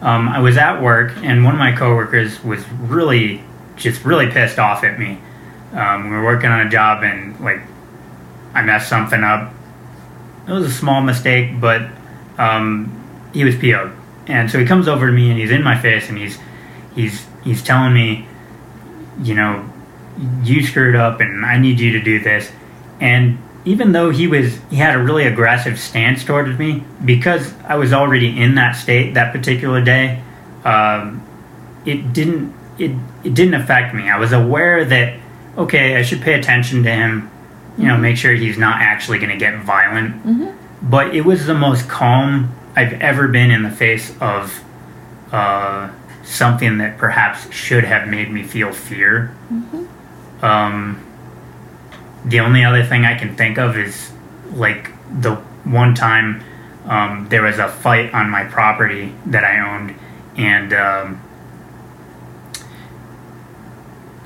Um, 0.00 0.30
I 0.30 0.38
was 0.40 0.56
at 0.56 0.80
work, 0.80 1.12
and 1.22 1.44
one 1.44 1.52
of 1.52 1.58
my 1.58 1.72
coworkers 1.72 2.42
was 2.42 2.64
really 2.80 3.42
just 3.76 4.02
really 4.02 4.30
pissed 4.30 4.58
off 4.58 4.82
at 4.82 4.98
me. 4.98 5.18
Um, 5.72 6.10
we 6.10 6.16
were 6.16 6.24
working 6.24 6.50
on 6.50 6.66
a 6.66 6.70
job, 6.70 7.02
and 7.02 7.38
like 7.40 7.60
I 8.54 8.62
messed 8.62 8.88
something 8.88 9.22
up. 9.22 9.52
It 10.46 10.52
was 10.52 10.64
a 10.64 10.72
small 10.72 11.02
mistake, 11.02 11.60
but 11.60 11.82
um, 12.38 13.30
he 13.32 13.44
was 13.44 13.56
PO'd, 13.56 13.92
and 14.26 14.50
so 14.50 14.58
he 14.58 14.64
comes 14.64 14.88
over 14.88 15.06
to 15.06 15.12
me 15.12 15.30
and 15.30 15.38
he's 15.38 15.50
in 15.50 15.62
my 15.62 15.78
face, 15.78 16.08
and 16.08 16.16
he's 16.16 16.38
he's 16.94 17.26
he's 17.42 17.62
telling 17.62 17.92
me, 17.92 18.26
you 19.22 19.34
know, 19.34 19.68
you 20.42 20.64
screwed 20.64 20.96
up, 20.96 21.20
and 21.20 21.44
I 21.44 21.58
need 21.58 21.80
you 21.80 21.92
to 21.92 22.00
do 22.00 22.20
this, 22.20 22.50
and 23.00 23.38
even 23.66 23.90
though 23.90 24.10
he 24.10 24.28
was 24.28 24.58
he 24.70 24.76
had 24.76 24.94
a 24.94 25.02
really 25.02 25.26
aggressive 25.26 25.78
stance 25.78 26.24
towards 26.24 26.56
me 26.56 26.84
because 27.04 27.52
I 27.64 27.74
was 27.74 27.92
already 27.92 28.40
in 28.40 28.54
that 28.54 28.72
state 28.72 29.14
that 29.14 29.32
particular 29.32 29.82
day, 29.82 30.22
um, 30.64 31.26
it 31.84 32.12
didn't 32.12 32.54
it 32.78 32.92
it 33.24 33.34
didn't 33.34 33.54
affect 33.54 33.94
me. 33.94 34.08
I 34.08 34.18
was 34.18 34.32
aware 34.32 34.84
that 34.84 35.18
okay, 35.56 35.96
I 35.96 36.02
should 36.02 36.20
pay 36.22 36.34
attention 36.34 36.82
to 36.84 36.90
him, 36.90 37.30
You 37.78 37.88
know, 37.88 37.98
make 37.98 38.16
sure 38.16 38.32
he's 38.32 38.56
not 38.56 38.80
actually 38.80 39.18
going 39.18 39.30
to 39.30 39.36
get 39.36 39.58
violent. 39.62 40.24
Mhm. 40.26 40.54
But 40.82 41.14
it 41.14 41.26
was 41.26 41.44
the 41.44 41.52
most 41.54 41.88
calm 41.90 42.50
I've 42.74 42.94
ever 43.02 43.28
been 43.28 43.50
in 43.50 43.62
the 43.62 43.70
face 43.70 44.14
of 44.20 44.62
uh, 45.30 45.88
something 46.24 46.78
that 46.78 46.96
perhaps 46.96 47.52
should 47.52 47.84
have 47.84 48.08
made 48.08 48.30
me 48.30 48.42
feel 48.44 48.72
fear. 48.72 49.30
Um, 50.42 50.98
the 52.24 52.40
only 52.40 52.64
other 52.64 52.82
thing 52.82 53.04
I 53.04 53.14
can 53.14 53.34
think 53.36 53.58
of 53.58 53.76
is 53.76 54.10
like 54.54 54.90
the 55.20 55.34
one 55.64 55.94
time 55.94 56.42
um, 56.86 57.26
there 57.28 57.42
was 57.42 57.58
a 57.58 57.68
fight 57.68 58.12
on 58.14 58.30
my 58.30 58.44
property 58.44 59.12
that 59.26 59.44
I 59.44 59.58
owned, 59.58 59.94
and 60.36 60.72
um, 60.72 61.20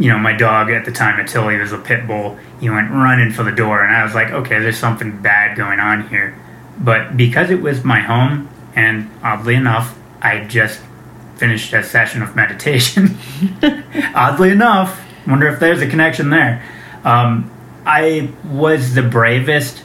you 0.01 0.09
know 0.09 0.19
my 0.19 0.33
dog 0.33 0.71
at 0.71 0.87
the 0.87 0.93
time, 0.93 1.21
Attila, 1.21 1.59
was 1.59 1.73
a 1.73 1.79
pit 1.79 2.07
bull. 2.07 2.39
He 2.59 2.71
went 2.71 2.91
running 2.91 3.31
for 3.31 3.43
the 3.43 3.53
door, 3.53 3.85
and 3.85 3.95
I 3.95 4.03
was 4.03 4.15
like, 4.15 4.31
okay, 4.31 4.59
there's 4.59 4.79
something 4.79 5.21
bad 5.21 5.57
going 5.57 5.79
on 5.79 6.09
here. 6.09 6.37
But 6.81 7.19
because 7.19 7.51
it 7.51 7.61
was 7.61 7.85
my 7.85 8.01
home, 8.01 8.49
and 8.75 9.11
oddly 9.23 9.55
enough, 9.55 9.97
I 10.23 10.45
just 10.45 10.81
finished 11.37 11.75
a 11.75 11.83
session 11.83 12.23
of 12.23 12.35
meditation. 12.35 13.19
oddly 14.15 14.51
enough, 14.51 15.01
wonder 15.27 15.49
if 15.49 15.61
there's 15.61 15.83
a 15.83 15.87
connection 15.87 16.31
there. 16.31 16.65
Um, 17.05 17.51
I 17.85 18.31
was 18.45 18.95
the 18.95 19.03
bravest 19.03 19.83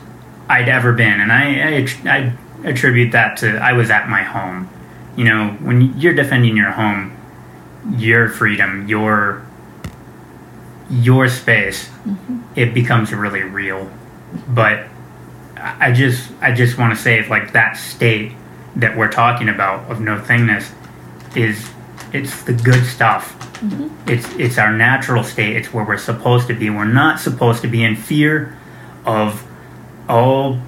I'd 0.48 0.70
ever 0.70 0.94
been, 0.94 1.20
and 1.20 1.32
I, 1.32 1.80
I, 1.80 2.18
I 2.18 2.34
attribute 2.64 3.12
that 3.12 3.38
to 3.38 3.58
I 3.58 3.74
was 3.74 3.90
at 3.90 4.08
my 4.08 4.24
home. 4.24 4.70
You 5.18 5.26
know, 5.26 5.50
when 5.62 6.00
you're 6.00 6.14
defending 6.14 6.56
your 6.56 6.72
home, 6.72 7.18
your 7.98 8.30
freedom, 8.30 8.88
your 8.88 9.45
your 10.96 11.28
space, 11.28 11.90
it 12.56 12.74
becomes 12.74 13.12
really 13.12 13.44
real. 13.44 13.90
But 14.48 14.88
I 15.58 15.92
just 15.92 16.32
I 16.42 16.54
just 16.54 16.78
want 16.78 16.96
to 16.96 17.02
say 17.02 17.20
if 17.20 17.30
like 17.30 17.54
that 17.54 17.78
state 17.78 18.34
that 18.76 18.98
we're 18.98 19.12
talking 19.12 19.50
about 19.50 19.90
of 19.90 20.00
no 20.00 20.20
thingness 20.20 20.72
is 21.36 21.70
it's 22.14 22.44
the 22.44 22.54
good 22.54 22.86
stuff. 22.86 23.34
It's 24.08 24.28
it's 24.36 24.58
our 24.58 24.72
natural 24.72 25.24
state. 25.24 25.56
It's 25.56 25.74
where 25.74 25.86
we're 25.86 25.98
supposed 25.98 26.48
to 26.48 26.54
be. 26.54 26.70
We're 26.70 26.86
not 26.86 27.20
supposed 27.20 27.62
to 27.62 27.68
be 27.68 27.84
in 27.84 27.96
fear 27.96 28.58
of 29.06 29.46
all 30.08 30.60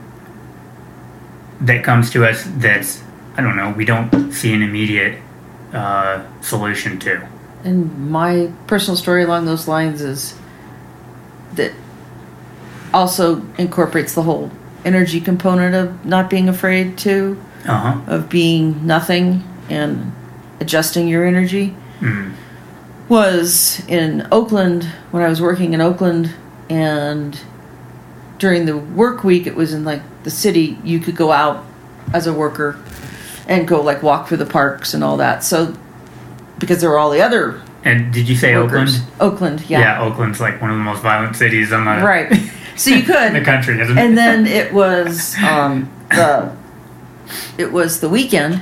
that 1.61 1.83
comes 1.83 2.11
to 2.11 2.25
us 2.25 2.43
that's 2.57 3.03
I 3.35 3.41
don't 3.41 3.55
know, 3.55 3.71
we 3.71 3.85
don't 3.85 4.31
see 4.31 4.53
an 4.53 4.63
immediate 4.63 5.19
uh, 5.73 6.25
solution 6.41 6.97
to. 6.99 7.27
And 7.63 8.09
my 8.11 8.51
personal 8.67 8.95
story 8.95 9.23
along 9.23 9.45
those 9.45 9.67
lines 9.67 10.01
is 10.01 10.35
that 11.53 11.71
also 12.93 13.41
incorporates 13.57 14.13
the 14.13 14.21
whole 14.23 14.51
energy 14.85 15.19
component 15.19 15.75
of 15.75 16.05
not 16.05 16.29
being 16.29 16.47
afraid 16.47 16.97
to, 16.99 17.41
Uh 17.67 17.77
huh. 17.93 17.99
of 18.07 18.29
being 18.29 18.85
nothing 18.85 19.43
and 19.69 20.13
adjusting 20.59 21.07
your 21.07 21.25
energy. 21.25 21.75
Mm. 21.99 22.33
Was 23.09 23.81
in 23.87 24.27
Oakland 24.31 24.83
when 25.11 25.23
I 25.23 25.29
was 25.29 25.41
working 25.41 25.73
in 25.73 25.79
Oakland, 25.81 26.33
and 26.69 27.39
during 28.37 28.65
the 28.65 28.77
work 28.77 29.23
week, 29.23 29.47
it 29.47 29.55
was 29.55 29.73
in 29.73 29.83
like 29.85 30.01
the 30.23 30.29
city, 30.29 30.77
you 30.83 30.99
could 30.99 31.15
go 31.15 31.31
out 31.31 31.65
as 32.13 32.27
a 32.27 32.33
worker 32.33 32.77
and 33.47 33.65
go 33.67 33.81
like 33.81 34.03
walk 34.03 34.27
through 34.27 34.37
the 34.37 34.45
parks 34.45 34.93
and 34.93 35.03
all 35.05 35.17
that. 35.17 35.41
So, 35.43 35.73
because 36.59 36.81
there 36.81 36.89
were 36.89 36.97
all 36.97 37.09
the 37.11 37.21
other 37.21 37.61
And 37.83 38.11
did 38.13 38.27
you 38.27 38.35
say 38.35 38.55
workers. 38.55 38.99
Oakland? 39.19 39.21
Oakland, 39.59 39.69
yeah. 39.69 39.79
Yeah, 39.79 40.01
Oakland's 40.03 40.39
like 40.39 40.59
one 40.61 40.71
of 40.71 40.77
the 40.77 40.83
most 40.83 41.01
violent 41.01 41.35
cities 41.35 41.71
on 41.71 41.85
the 41.85 41.91
Right. 42.03 42.31
So 42.75 42.91
you 42.91 43.03
could 43.03 43.27
in 43.27 43.33
the 43.41 43.41
country, 43.41 43.79
isn't 43.81 43.97
it? 43.97 44.01
and 44.01 44.17
then 44.17 44.45
it 44.47 44.73
was 44.73 45.35
um, 45.39 45.89
the 46.09 46.55
it 47.57 47.71
was 47.71 47.99
the 47.99 48.07
weekend, 48.09 48.61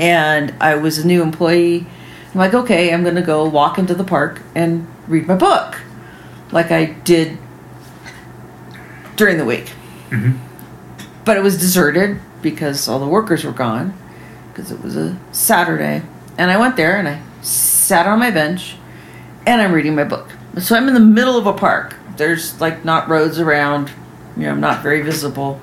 and 0.00 0.52
I 0.60 0.74
was 0.74 0.98
a 0.98 1.06
new 1.06 1.22
employee. 1.22 1.86
I'm 2.32 2.38
like, 2.40 2.54
okay, 2.54 2.92
I'm 2.92 3.04
gonna 3.04 3.22
go 3.22 3.48
walk 3.48 3.78
into 3.78 3.94
the 3.94 4.04
park 4.04 4.42
and 4.54 4.86
read 5.06 5.26
my 5.28 5.36
book, 5.36 5.80
like 6.50 6.70
I 6.72 6.86
did 7.04 7.38
during 9.16 9.38
the 9.38 9.44
week. 9.44 9.72
Mhm. 10.10 10.38
But 11.24 11.36
it 11.36 11.42
was 11.42 11.58
deserted 11.58 12.18
because 12.42 12.88
all 12.88 12.98
the 12.98 13.06
workers 13.06 13.44
were 13.44 13.52
gone 13.52 13.94
because 14.52 14.70
it 14.72 14.82
was 14.82 14.96
a 14.96 15.16
Saturday. 15.32 16.02
And 16.38 16.50
I 16.50 16.56
went 16.56 16.76
there 16.76 16.96
and 16.96 17.08
I 17.08 17.22
sat 17.42 18.06
on 18.06 18.18
my 18.18 18.30
bench 18.30 18.76
and 19.46 19.60
I'm 19.60 19.72
reading 19.72 19.94
my 19.94 20.04
book. 20.04 20.30
So 20.58 20.76
I'm 20.76 20.88
in 20.88 20.94
the 20.94 21.00
middle 21.00 21.36
of 21.36 21.46
a 21.46 21.52
park. 21.52 21.96
There's 22.16 22.60
like 22.60 22.84
not 22.84 23.08
roads 23.08 23.38
around, 23.38 23.90
you 24.36 24.44
know, 24.44 24.50
I'm 24.50 24.60
not 24.60 24.82
very 24.82 25.02
visible. 25.02 25.60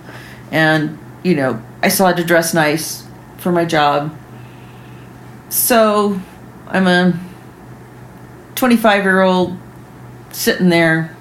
And, 0.51 0.99
you 1.23 1.35
know, 1.35 1.61
I 1.81 1.89
still 1.89 2.07
had 2.07 2.17
to 2.17 2.23
dress 2.23 2.53
nice 2.53 3.07
for 3.37 3.51
my 3.51 3.65
job. 3.65 4.15
So 5.49 6.19
I'm 6.67 6.87
a 6.87 7.19
25 8.55 9.03
year 9.03 9.21
old 9.21 9.57
sitting 10.31 10.69
there 10.69 11.15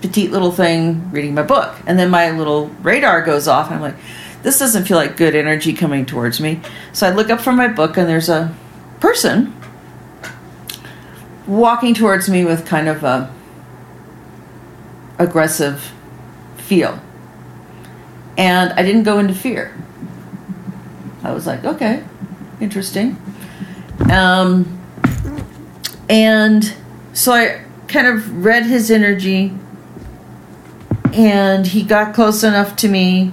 petite 0.00 0.30
little 0.30 0.52
thing 0.52 1.10
reading 1.10 1.34
my 1.34 1.42
book. 1.42 1.74
And 1.86 1.98
then 1.98 2.10
my 2.10 2.30
little 2.30 2.68
radar 2.82 3.22
goes 3.22 3.48
off, 3.48 3.66
and 3.66 3.76
I'm 3.76 3.80
like, 3.80 3.96
this 4.42 4.58
doesn't 4.58 4.84
feel 4.84 4.96
like 4.96 5.16
good 5.16 5.34
energy 5.34 5.72
coming 5.72 6.06
towards 6.06 6.40
me. 6.40 6.60
So 6.92 7.06
I 7.06 7.10
look 7.10 7.30
up 7.30 7.40
from 7.40 7.56
my 7.56 7.68
book, 7.68 7.96
and 7.96 8.08
there's 8.08 8.28
a 8.28 8.54
person 9.00 9.54
walking 11.46 11.94
towards 11.94 12.28
me 12.28 12.44
with 12.44 12.66
kind 12.66 12.88
of 12.88 13.02
a 13.04 13.32
aggressive 15.18 15.92
feel. 16.56 17.00
And 18.36 18.72
I 18.74 18.82
didn't 18.82 19.02
go 19.02 19.18
into 19.18 19.34
fear. 19.34 19.74
I 21.24 21.32
was 21.32 21.46
like, 21.46 21.64
okay, 21.64 22.04
interesting. 22.60 23.20
Um, 24.10 24.78
and 26.08 26.72
so 27.12 27.32
I 27.32 27.64
kind 27.88 28.06
of 28.06 28.44
read 28.44 28.64
his 28.64 28.90
energy 28.90 29.52
and 31.12 31.66
he 31.66 31.82
got 31.82 32.14
close 32.14 32.44
enough 32.44 32.76
to 32.76 32.88
me 32.88 33.32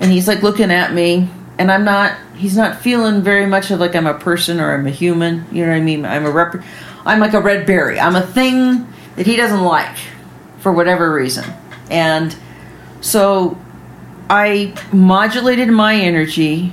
and 0.00 0.10
he's 0.10 0.28
like 0.28 0.42
looking 0.42 0.70
at 0.70 0.92
me 0.92 1.28
and 1.58 1.70
i'm 1.70 1.84
not 1.84 2.16
he's 2.36 2.56
not 2.56 2.80
feeling 2.80 3.22
very 3.22 3.46
much 3.46 3.70
of 3.70 3.80
like 3.80 3.94
i'm 3.94 4.06
a 4.06 4.14
person 4.14 4.60
or 4.60 4.74
i'm 4.74 4.86
a 4.86 4.90
human 4.90 5.44
you 5.52 5.64
know 5.64 5.70
what 5.70 5.76
i 5.76 5.80
mean 5.80 6.04
i'm 6.04 6.24
a 6.24 6.30
rep 6.30 6.56
i'm 7.04 7.20
like 7.20 7.32
a 7.32 7.40
red 7.40 7.66
berry 7.66 7.98
i'm 7.98 8.16
a 8.16 8.26
thing 8.26 8.86
that 9.16 9.26
he 9.26 9.36
doesn't 9.36 9.62
like 9.62 9.96
for 10.58 10.72
whatever 10.72 11.12
reason 11.12 11.44
and 11.90 12.36
so 13.00 13.58
i 14.28 14.74
modulated 14.92 15.68
my 15.68 15.94
energy 15.94 16.72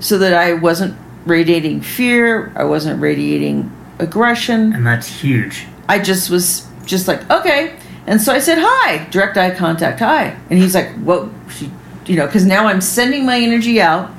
so 0.00 0.18
that 0.18 0.34
i 0.34 0.52
wasn't 0.52 0.96
radiating 1.26 1.80
fear 1.80 2.52
i 2.56 2.64
wasn't 2.64 3.00
radiating 3.00 3.70
aggression 3.98 4.72
and 4.72 4.86
that's 4.86 5.08
huge. 5.08 5.66
I 5.88 5.98
just 5.98 6.28
was 6.30 6.68
just 6.84 7.08
like, 7.08 7.28
okay. 7.30 7.76
And 8.06 8.20
so 8.20 8.32
I 8.32 8.38
said, 8.38 8.58
hi, 8.60 9.06
direct 9.10 9.36
eye 9.36 9.54
contact, 9.54 10.00
hi. 10.00 10.36
And 10.50 10.58
he's 10.58 10.74
like, 10.74 10.90
what? 10.96 11.28
She, 11.50 11.70
you 12.08 12.16
know, 12.16 12.26
because 12.26 12.46
now 12.46 12.66
I'm 12.66 12.80
sending 12.80 13.26
my 13.26 13.38
energy 13.38 13.80
out. 13.80 14.10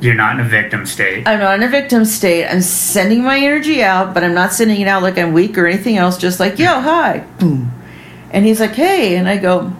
You're 0.00 0.14
not 0.14 0.38
in 0.38 0.46
a 0.46 0.48
victim 0.48 0.86
state. 0.86 1.26
I'm 1.26 1.40
not 1.40 1.56
in 1.56 1.62
a 1.62 1.68
victim 1.68 2.04
state. 2.04 2.46
I'm 2.46 2.60
sending 2.60 3.22
my 3.22 3.38
energy 3.38 3.82
out, 3.82 4.14
but 4.14 4.22
I'm 4.22 4.34
not 4.34 4.52
sending 4.52 4.80
it 4.80 4.86
out 4.86 5.02
like 5.02 5.18
I'm 5.18 5.32
weak 5.32 5.58
or 5.58 5.66
anything 5.66 5.96
else, 5.96 6.18
just 6.18 6.38
like, 6.38 6.58
yo, 6.58 6.80
hi. 6.80 7.24
Boom. 7.38 7.72
And 8.30 8.44
he's 8.44 8.60
like, 8.60 8.72
hey. 8.72 9.16
And 9.16 9.28
I 9.28 9.38
go, 9.38 9.72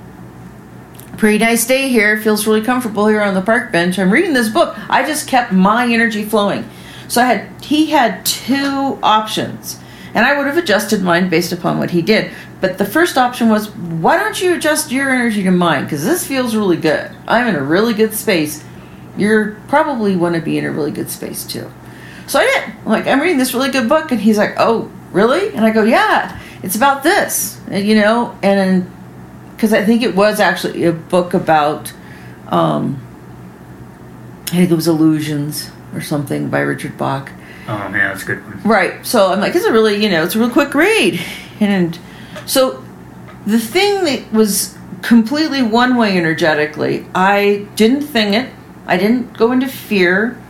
pretty 1.18 1.38
nice 1.38 1.66
day 1.66 1.88
here. 1.88 2.20
Feels 2.20 2.46
really 2.46 2.62
comfortable 2.62 3.06
here 3.06 3.22
on 3.22 3.34
the 3.34 3.42
park 3.42 3.70
bench. 3.70 3.98
I'm 3.98 4.10
reading 4.10 4.32
this 4.32 4.48
book. 4.48 4.76
I 4.90 5.06
just 5.06 5.28
kept 5.28 5.52
my 5.52 5.84
energy 5.84 6.24
flowing. 6.24 6.68
So 7.06 7.22
I 7.22 7.26
had, 7.26 7.62
he 7.62 7.86
had 7.86 8.26
two 8.26 8.98
options. 9.02 9.78
And 10.14 10.24
I 10.24 10.36
would 10.36 10.46
have 10.46 10.56
adjusted 10.56 11.02
mine 11.02 11.28
based 11.28 11.52
upon 11.52 11.78
what 11.78 11.90
he 11.90 12.02
did. 12.02 12.32
But 12.60 12.78
the 12.78 12.84
first 12.84 13.16
option 13.16 13.48
was, 13.48 13.70
why 13.70 14.18
don't 14.18 14.40
you 14.40 14.54
adjust 14.54 14.90
your 14.90 15.10
energy 15.10 15.42
to 15.44 15.50
mine? 15.50 15.84
Because 15.84 16.04
this 16.04 16.26
feels 16.26 16.56
really 16.56 16.76
good. 16.76 17.10
I'm 17.26 17.46
in 17.46 17.54
a 17.54 17.62
really 17.62 17.94
good 17.94 18.14
space. 18.14 18.64
You're 19.16 19.56
probably 19.68 20.16
want 20.16 20.34
to 20.34 20.40
be 20.40 20.58
in 20.58 20.64
a 20.64 20.70
really 20.70 20.90
good 20.90 21.10
space 21.10 21.44
too. 21.44 21.70
So 22.26 22.40
I 22.40 22.44
did. 22.44 22.74
I'm 22.80 22.86
like, 22.86 23.06
I'm 23.06 23.20
reading 23.20 23.38
this 23.38 23.54
really 23.54 23.70
good 23.70 23.88
book. 23.88 24.10
And 24.10 24.20
he's 24.20 24.38
like, 24.38 24.54
oh, 24.58 24.90
really? 25.12 25.54
And 25.54 25.64
I 25.64 25.70
go, 25.70 25.84
yeah, 25.84 26.40
it's 26.62 26.76
about 26.76 27.02
this. 27.02 27.60
And, 27.70 27.86
you 27.86 27.94
know, 27.94 28.36
and 28.42 28.90
because 29.54 29.72
I 29.72 29.84
think 29.84 30.02
it 30.02 30.14
was 30.14 30.40
actually 30.40 30.84
a 30.84 30.92
book 30.92 31.34
about, 31.34 31.92
um, 32.48 33.04
I 34.46 34.56
think 34.56 34.70
it 34.70 34.74
was 34.74 34.88
Illusions 34.88 35.70
or 35.92 36.00
something 36.00 36.48
by 36.48 36.60
Richard 36.60 36.96
Bach. 36.96 37.30
Oh 37.68 37.88
man, 37.90 37.92
that's 37.92 38.22
a 38.22 38.26
good 38.26 38.44
one. 38.44 38.62
Right. 38.62 39.04
So 39.04 39.30
I'm 39.30 39.40
like, 39.40 39.54
it's 39.54 39.66
a 39.66 39.72
really, 39.72 40.02
you 40.02 40.08
know, 40.08 40.24
it's 40.24 40.34
a 40.34 40.38
real 40.38 40.50
quick 40.50 40.74
read. 40.74 41.20
And 41.60 41.98
so 42.46 42.82
the 43.46 43.58
thing 43.58 44.04
that 44.04 44.32
was 44.32 44.76
completely 45.02 45.62
one 45.62 45.96
way 45.96 46.16
energetically, 46.16 47.06
I 47.14 47.66
didn't 47.76 48.02
thing 48.02 48.32
it. 48.32 48.50
I 48.86 48.96
didn't 48.96 49.36
go 49.36 49.52
into 49.52 49.68
fear. 49.68 50.40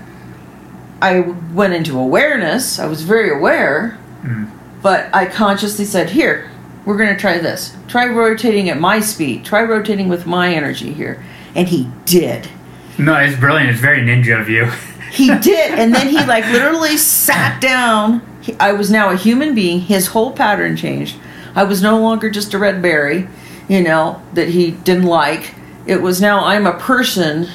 I 1.03 1.21
went 1.21 1.75
into 1.75 1.99
awareness. 1.99 2.79
I 2.79 2.87
was 2.87 3.03
very 3.03 3.37
aware. 3.37 3.99
Mm. 4.23 4.51
But 4.81 5.13
I 5.13 5.27
consciously 5.27 5.85
said, 5.85 6.11
here, 6.11 6.49
we're 6.85 6.97
going 6.97 7.13
to 7.13 7.21
try 7.21 7.39
this. 7.39 7.77
Try 7.89 8.07
rotating 8.07 8.69
at 8.69 8.79
my 8.79 9.01
speed. 9.01 9.45
Try 9.45 9.63
rotating 9.63 10.09
with 10.09 10.25
my 10.25 10.55
energy 10.55 10.93
here. 10.93 11.25
And 11.57 11.67
he 11.67 11.91
did. 12.05 12.49
No, 12.97 13.17
it's 13.17 13.39
brilliant. 13.39 13.71
It's 13.71 13.81
very 13.81 14.03
ninja 14.03 14.41
of 14.41 14.49
you. 14.49 14.71
He 15.11 15.29
did. 15.39 15.79
And 15.79 15.95
then 15.95 16.09
he, 16.09 16.19
like, 16.25 16.45
literally 16.47 16.97
sat 16.97 17.61
down. 17.61 18.23
He, 18.41 18.55
I 18.55 18.73
was 18.73 18.91
now 18.91 19.11
a 19.11 19.17
human 19.17 19.55
being. 19.55 19.81
His 19.81 20.09
whole 20.09 20.33
pattern 20.33 20.77
changed. 20.77 21.17
I 21.55 21.65
was 21.65 21.83
no 21.83 22.01
longer 22.01 22.31
just 22.31 22.55
a 22.55 22.59
red 22.59 22.83
berry, 22.83 23.29
you 23.69 23.83
know, 23.83 24.23
that 24.35 24.49
he 24.49 24.73
didn't 24.73 25.07
like. 25.07 25.55
It 25.87 26.03
was 26.03 26.21
now 26.21 26.45
I'm 26.45 26.67
a 26.67 26.79
person. 26.79 27.49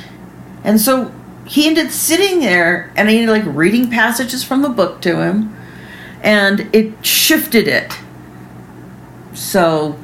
And 0.63 0.79
so 0.79 1.11
he 1.45 1.67
ended 1.67 1.91
sitting 1.91 2.39
there 2.39 2.91
and 2.95 3.09
I 3.09 3.13
ended 3.13 3.29
like 3.29 3.55
reading 3.55 3.89
passages 3.89 4.43
from 4.43 4.61
the 4.61 4.69
book 4.69 5.01
to 5.01 5.21
him 5.21 5.55
and 6.21 6.73
it 6.73 7.05
shifted 7.05 7.67
it. 7.67 7.93
So 9.33 9.99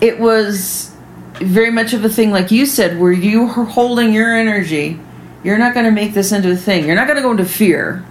it 0.00 0.18
was 0.18 0.94
very 1.34 1.70
much 1.70 1.92
of 1.92 2.04
a 2.04 2.08
thing, 2.08 2.30
like 2.30 2.50
you 2.50 2.66
said, 2.66 2.98
where 2.98 3.12
you 3.12 3.44
are 3.44 3.64
holding 3.64 4.12
your 4.12 4.34
energy. 4.34 4.98
You're 5.42 5.58
not 5.58 5.74
going 5.74 5.86
to 5.86 5.90
make 5.92 6.14
this 6.14 6.32
into 6.32 6.50
a 6.52 6.56
thing. 6.56 6.86
You're 6.86 6.94
not 6.94 7.06
going 7.06 7.16
to 7.16 7.22
go 7.22 7.30
into 7.32 7.44
fear. 7.44 8.04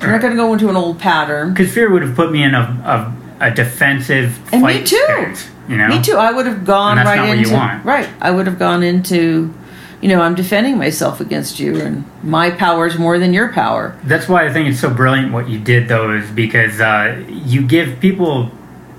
You're 0.00 0.10
not 0.10 0.20
going 0.20 0.32
to 0.32 0.36
go 0.36 0.52
into 0.52 0.68
an 0.68 0.76
old 0.76 0.98
pattern. 0.98 1.50
Because 1.52 1.72
fear 1.72 1.90
would 1.90 2.02
have 2.02 2.16
put 2.16 2.32
me 2.32 2.42
in 2.42 2.54
a, 2.54 3.14
a, 3.40 3.46
a 3.48 3.50
defensive 3.54 4.38
And 4.52 4.62
me 4.62 4.82
too. 4.82 5.34
you 5.68 5.76
know? 5.76 5.88
Me 5.88 6.02
too. 6.02 6.16
I 6.16 6.32
would 6.32 6.46
have 6.46 6.64
gone 6.64 6.96
right 6.96 7.16
not 7.16 7.28
what 7.28 7.36
you 7.38 7.44
into 7.44 7.54
want. 7.54 7.84
right. 7.84 8.08
I 8.20 8.30
would 8.30 8.46
have 8.46 8.58
gone 8.58 8.82
into, 8.82 9.52
you 10.00 10.08
know, 10.08 10.20
I'm 10.20 10.34
defending 10.34 10.76
myself 10.78 11.20
against 11.20 11.60
you, 11.60 11.80
and 11.80 12.04
my 12.24 12.50
power 12.50 12.86
is 12.86 12.98
more 12.98 13.18
than 13.18 13.32
your 13.32 13.52
power. 13.52 13.96
That's 14.04 14.28
why 14.28 14.46
I 14.46 14.52
think 14.52 14.68
it's 14.68 14.80
so 14.80 14.92
brilliant 14.92 15.32
what 15.32 15.48
you 15.48 15.58
did, 15.60 15.86
though, 15.88 16.10
is 16.16 16.28
because 16.30 16.80
uh, 16.80 17.22
you 17.28 17.62
give 17.62 18.00
people 18.00 18.50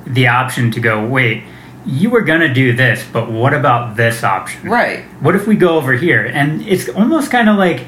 the 0.06 0.28
option 0.28 0.72
to 0.72 0.80
go, 0.80 1.06
wait, 1.06 1.44
you 1.86 2.10
were 2.10 2.22
going 2.22 2.42
to 2.42 2.54
do 2.54 2.74
this, 2.76 3.06
but 3.12 3.32
what 3.32 3.54
about 3.54 3.96
this 3.98 4.24
option? 4.24 4.70
Right. 4.70 5.04
What 5.22 5.36
if 5.36 5.48
we 5.48 5.56
go 5.56 5.78
over 5.78 5.94
here? 5.94 6.26
And 6.26 6.62
it's 6.62 6.90
almost 6.90 7.32
kind 7.32 7.50
of 7.50 7.58
like 7.58 7.86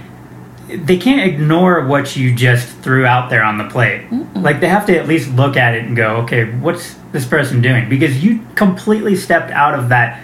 they 0.68 0.98
can't 0.98 1.22
ignore 1.22 1.86
what 1.86 2.16
you 2.16 2.34
just 2.34 2.68
threw 2.80 3.06
out 3.06 3.30
there 3.30 3.44
on 3.44 3.58
the 3.58 3.66
plate. 3.66 4.12
Like 4.34 4.60
they 4.60 4.68
have 4.68 4.86
to 4.88 4.98
at 4.98 5.08
least 5.08 5.32
look 5.34 5.58
at 5.58 5.76
it 5.76 5.86
and 5.86 5.96
go, 5.96 6.18
okay, 6.18 6.46
what's 6.46 6.96
this 7.12 7.26
person 7.26 7.62
doing? 7.62 7.88
Because 7.88 8.24
you 8.24 8.46
completely 8.56 9.16
stepped 9.16 9.52
out 9.52 9.78
of 9.78 9.90
that 9.90 10.22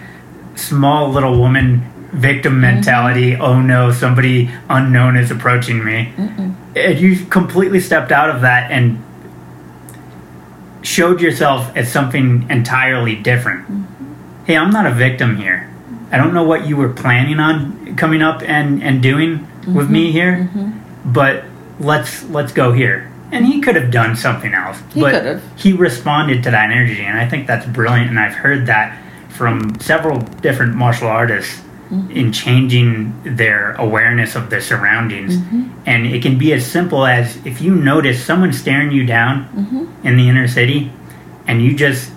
small 0.56 1.10
little 1.10 1.38
woman 1.38 1.88
victim 2.12 2.54
mm-hmm. 2.54 2.62
mentality. 2.62 3.36
Oh 3.36 3.60
no, 3.60 3.92
somebody 3.92 4.50
unknown 4.68 5.16
is 5.16 5.30
approaching 5.30 5.84
me. 5.84 6.12
And 6.74 6.98
you 6.98 7.24
completely 7.26 7.80
stepped 7.80 8.12
out 8.12 8.30
of 8.30 8.42
that 8.42 8.70
and 8.70 9.02
showed 10.82 11.20
yourself 11.20 11.74
as 11.76 11.90
something 11.90 12.46
entirely 12.50 13.16
different. 13.16 13.64
Mm-hmm. 13.64 14.44
Hey, 14.44 14.56
I'm 14.56 14.70
not 14.70 14.86
a 14.86 14.92
victim 14.92 15.36
here. 15.36 15.70
I 16.10 16.18
don't 16.18 16.34
know 16.34 16.42
what 16.42 16.66
you 16.66 16.76
were 16.76 16.90
planning 16.90 17.40
on 17.40 17.96
coming 17.96 18.22
up 18.22 18.42
and, 18.42 18.82
and 18.82 19.02
doing 19.02 19.48
with 19.72 19.88
me 19.88 20.06
mm-hmm. 20.06 20.12
here, 20.12 20.50
mm-hmm. 20.52 21.12
but 21.12 21.44
let's 21.80 22.22
let's 22.24 22.52
go 22.52 22.72
here. 22.72 23.10
And 23.30 23.46
he 23.46 23.62
could 23.62 23.76
have 23.76 23.90
done 23.90 24.14
something 24.14 24.52
else, 24.52 24.78
He 24.92 25.00
but 25.00 25.12
could 25.12 25.24
have. 25.24 25.42
he 25.56 25.72
responded 25.72 26.42
to 26.42 26.50
that 26.50 26.70
energy, 26.70 27.02
and 27.02 27.18
I 27.18 27.26
think 27.26 27.46
that's 27.46 27.64
brilliant. 27.64 28.10
And 28.10 28.20
I've 28.20 28.34
heard 28.34 28.66
that 28.66 29.00
from 29.30 29.80
several 29.80 30.18
different 30.18 30.74
martial 30.74 31.08
artists 31.08 31.62
in 32.10 32.32
changing 32.32 33.36
their 33.36 33.72
awareness 33.72 34.34
of 34.34 34.48
their 34.50 34.60
surroundings. 34.60 35.36
Mm-hmm. 35.36 35.70
And 35.86 36.06
it 36.06 36.22
can 36.22 36.38
be 36.38 36.52
as 36.52 36.66
simple 36.66 37.06
as 37.06 37.36
if 37.44 37.60
you 37.60 37.74
notice 37.74 38.24
someone 38.24 38.52
staring 38.52 38.90
you 38.92 39.04
down 39.04 39.48
mm-hmm. 39.48 40.06
in 40.06 40.16
the 40.16 40.28
inner 40.28 40.48
city, 40.48 40.90
and 41.46 41.62
you 41.62 41.76
just 41.76 42.12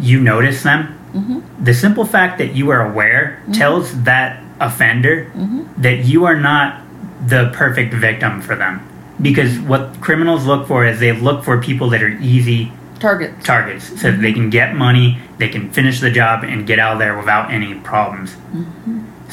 you 0.00 0.20
notice 0.20 0.62
them. 0.62 0.98
Mm-hmm. 1.12 1.64
The 1.64 1.74
simple 1.74 2.04
fact 2.04 2.38
that 2.38 2.54
you 2.54 2.70
are 2.70 2.90
aware 2.90 3.42
tells 3.52 4.02
that 4.04 4.42
offender 4.60 5.30
that 5.76 6.04
you 6.04 6.24
are 6.24 6.36
not 6.36 6.80
the 7.26 7.50
perfect 7.54 7.94
victim 7.94 8.40
for 8.40 8.56
them. 8.56 8.88
Because 9.20 9.58
what 9.60 10.00
criminals 10.00 10.46
look 10.46 10.66
for 10.66 10.86
is 10.86 10.98
they 10.98 11.12
look 11.12 11.44
for 11.44 11.60
people 11.60 11.90
that 11.90 12.02
are 12.02 12.16
easy 12.20 12.72
Target. 12.98 13.44
targets 13.44 14.00
so 14.00 14.10
that 14.10 14.20
they 14.20 14.32
can 14.32 14.50
get 14.50 14.74
money, 14.74 15.18
they 15.38 15.48
can 15.48 15.70
finish 15.70 16.00
the 16.00 16.10
job 16.10 16.44
and 16.44 16.66
get 16.66 16.78
out 16.78 16.94
of 16.94 16.98
there 16.98 17.16
without 17.16 17.50
any 17.50 17.74
problems. 17.74 18.36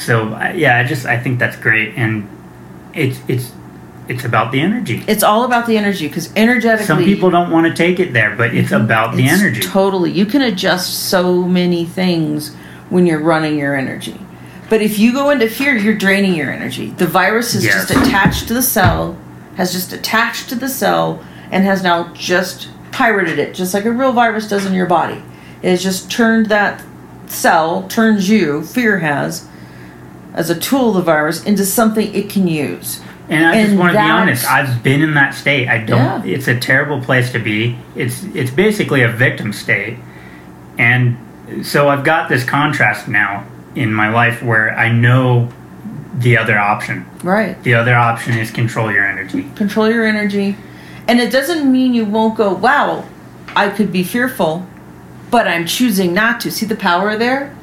So 0.00 0.28
yeah, 0.54 0.78
I 0.78 0.84
just 0.84 1.06
I 1.06 1.18
think 1.18 1.38
that's 1.38 1.56
great, 1.56 1.94
and 1.96 2.28
it's 2.94 3.20
it's 3.28 3.52
it's 4.08 4.24
about 4.24 4.50
the 4.50 4.60
energy. 4.60 5.04
It's 5.06 5.22
all 5.22 5.44
about 5.44 5.66
the 5.66 5.76
energy 5.76 6.08
because 6.08 6.34
energetically, 6.34 6.86
Some 6.86 7.04
people 7.04 7.30
don't 7.30 7.50
want 7.50 7.66
to 7.66 7.74
take 7.74 8.00
it 8.00 8.12
there, 8.12 8.34
but 8.34 8.54
it's 8.54 8.70
mm-hmm. 8.70 8.84
about 8.84 9.14
the 9.14 9.24
it's 9.24 9.40
energy. 9.40 9.60
Totally, 9.60 10.10
you 10.10 10.26
can 10.26 10.42
adjust 10.42 11.08
so 11.10 11.42
many 11.42 11.84
things 11.84 12.54
when 12.88 13.06
you're 13.06 13.22
running 13.22 13.58
your 13.58 13.76
energy. 13.76 14.18
But 14.68 14.82
if 14.82 14.98
you 14.98 15.12
go 15.12 15.30
into 15.30 15.48
fear, 15.48 15.76
you're 15.76 15.96
draining 15.96 16.34
your 16.34 16.50
energy. 16.50 16.90
The 16.90 17.06
virus 17.06 17.54
is 17.54 17.64
Yes. 17.64 17.88
just 17.88 17.90
attached 17.90 18.48
to 18.48 18.54
the 18.54 18.62
cell, 18.62 19.16
has 19.56 19.72
just 19.72 19.92
attached 19.92 20.48
to 20.48 20.54
the 20.54 20.68
cell, 20.68 21.22
and 21.50 21.64
has 21.64 21.82
now 21.82 22.12
just 22.14 22.68
pirated 22.92 23.38
it, 23.38 23.54
just 23.54 23.74
like 23.74 23.84
a 23.84 23.90
real 23.90 24.12
virus 24.12 24.48
does 24.48 24.66
in 24.66 24.72
your 24.72 24.86
body. 24.86 25.22
It 25.62 25.70
has 25.70 25.82
just 25.82 26.10
turned 26.10 26.46
that 26.46 26.82
cell, 27.26 27.86
turns 27.88 28.28
you, 28.28 28.62
fear 28.62 28.98
has, 28.98 29.46
as 30.34 30.50
a 30.50 30.58
tool 30.58 30.90
of 30.90 30.94
the 30.96 31.02
virus, 31.02 31.44
into 31.44 31.64
something 31.64 32.14
it 32.14 32.30
can 32.30 32.46
use. 32.46 33.00
And 33.28 33.46
I 33.46 33.54
just 33.60 33.70
And 33.70 33.78
want 33.78 33.92
to 33.92 33.98
be 33.98 34.02
honest. 34.02 34.44
I've 34.46 34.82
been 34.82 35.02
in 35.02 35.14
that 35.14 35.34
state. 35.34 35.68
I 35.68 35.78
don't. 35.78 36.26
Yeah. 36.26 36.34
It's 36.34 36.48
a 36.48 36.58
terrible 36.58 37.00
place 37.00 37.30
to 37.32 37.38
be. 37.38 37.78
It's 37.94 38.24
it's 38.34 38.50
basically 38.50 39.02
a 39.02 39.08
victim 39.08 39.52
state, 39.52 39.98
and 40.78 41.16
so 41.62 41.88
I've 41.88 42.04
got 42.04 42.28
this 42.28 42.44
contrast 42.44 43.06
now 43.06 43.46
in 43.76 43.92
my 43.92 44.08
life 44.08 44.42
where 44.42 44.76
I 44.76 44.90
know 44.90 45.48
the 46.14 46.36
other 46.36 46.58
option. 46.58 47.06
Right. 47.22 47.62
The 47.62 47.74
other 47.74 47.94
option 47.94 48.36
is 48.36 48.50
control 48.50 48.90
your 48.92 49.06
energy. 49.06 49.48
control 49.54 49.88
your 49.88 50.04
energy 50.04 50.56
and 51.10 51.18
it 51.18 51.32
doesn't 51.32 51.70
mean 51.70 51.92
you 51.92 52.04
won't 52.04 52.36
go 52.36 52.52
wow 52.52 53.04
i 53.56 53.68
could 53.68 53.90
be 53.92 54.04
fearful 54.04 54.66
but 55.30 55.46
i'm 55.48 55.66
choosing 55.66 56.14
not 56.14 56.40
to 56.40 56.50
see 56.50 56.64
the 56.66 56.76
power 56.76 57.16
there 57.16 57.56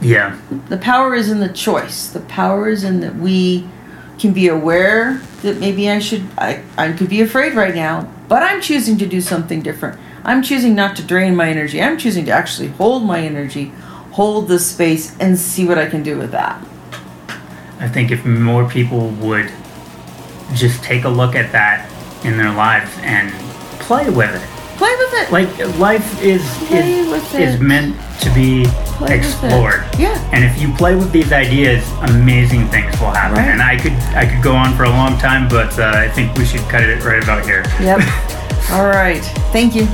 Yeah, 0.00 0.38
the 0.68 0.78
power 0.78 1.14
is 1.14 1.30
in 1.30 1.40
the 1.40 1.48
choice. 1.48 2.08
The 2.08 2.20
power 2.20 2.68
is 2.68 2.84
in 2.84 3.00
that 3.00 3.16
we 3.16 3.66
can 4.18 4.32
be 4.32 4.48
aware 4.48 5.20
that 5.42 5.58
maybe 5.58 5.90
i 5.90 5.98
should 5.98 6.26
i, 6.38 6.62
I 6.76 6.92
could 6.92 7.08
be 7.08 7.20
afraid 7.20 7.54
right 7.54 7.74
now 7.74 8.10
but 8.28 8.42
i'm 8.42 8.60
choosing 8.60 8.98
to 8.98 9.06
do 9.06 9.20
something 9.20 9.62
different. 9.62 9.98
I'm 10.24 10.42
choosing 10.42 10.74
not 10.74 10.96
to 10.96 11.04
drain 11.04 11.36
my 11.36 11.48
energy. 11.48 11.80
I'm 11.80 11.96
choosing 11.96 12.24
to 12.24 12.32
actually 12.32 12.68
hold 12.68 13.04
my 13.04 13.20
energy 13.20 13.72
hold 14.10 14.48
the 14.48 14.58
space 14.58 15.16
and 15.20 15.38
see 15.38 15.66
what 15.66 15.78
i 15.78 15.86
can 15.86 16.02
do 16.02 16.18
with 16.18 16.32
that. 16.32 16.60
I 17.78 17.88
think 17.88 18.10
if 18.10 18.24
more 18.24 18.68
people 18.68 19.10
would 19.10 19.52
just 20.54 20.82
take 20.82 21.04
a 21.04 21.08
look 21.08 21.34
at 21.34 21.52
that 21.52 21.90
in 22.24 22.38
their 22.38 22.52
lives 22.52 22.90
and 23.02 23.30
play 23.78 24.08
with 24.08 24.34
it. 24.34 24.55
Play 24.76 24.94
with 25.02 25.12
it 25.20 25.32
Like 25.32 25.50
life 25.78 26.22
is 26.22 26.42
Play 26.68 27.00
is, 27.00 27.08
with 27.10 27.34
is 27.34 27.60
meant 27.60 27.96
to 28.20 28.30
be 28.34 28.64
Play 28.96 29.00
with 29.00 29.10
it. 29.10 29.16
explored. 29.18 29.84
yeah 29.98 30.16
And 30.32 30.44
if 30.44 30.60
you 30.60 30.72
play 30.74 30.94
with 30.94 31.12
these 31.12 31.32
ideas, 31.32 31.84
amazing 32.10 32.66
things 32.68 32.92
will 33.00 33.10
happen. 33.10 33.36
Right. 33.38 33.48
And 33.48 33.60
I 33.62 33.76
could 33.76 33.92
I 34.16 34.24
could 34.26 34.42
go 34.42 34.54
on 34.56 34.74
for 34.76 34.84
a 34.84 34.90
long 34.90 35.18
time, 35.18 35.48
but 35.48 35.78
uh, 35.78 35.92
I 35.94 36.08
think 36.08 36.36
we 36.38 36.44
should 36.44 36.62
cut 36.72 36.82
it 36.82 37.04
right 37.04 37.22
about 37.22 37.44
here. 37.44 37.62
yep 37.80 38.00
all 38.72 38.86
right 38.88 39.22
thank 39.52 39.74
you 39.74 39.86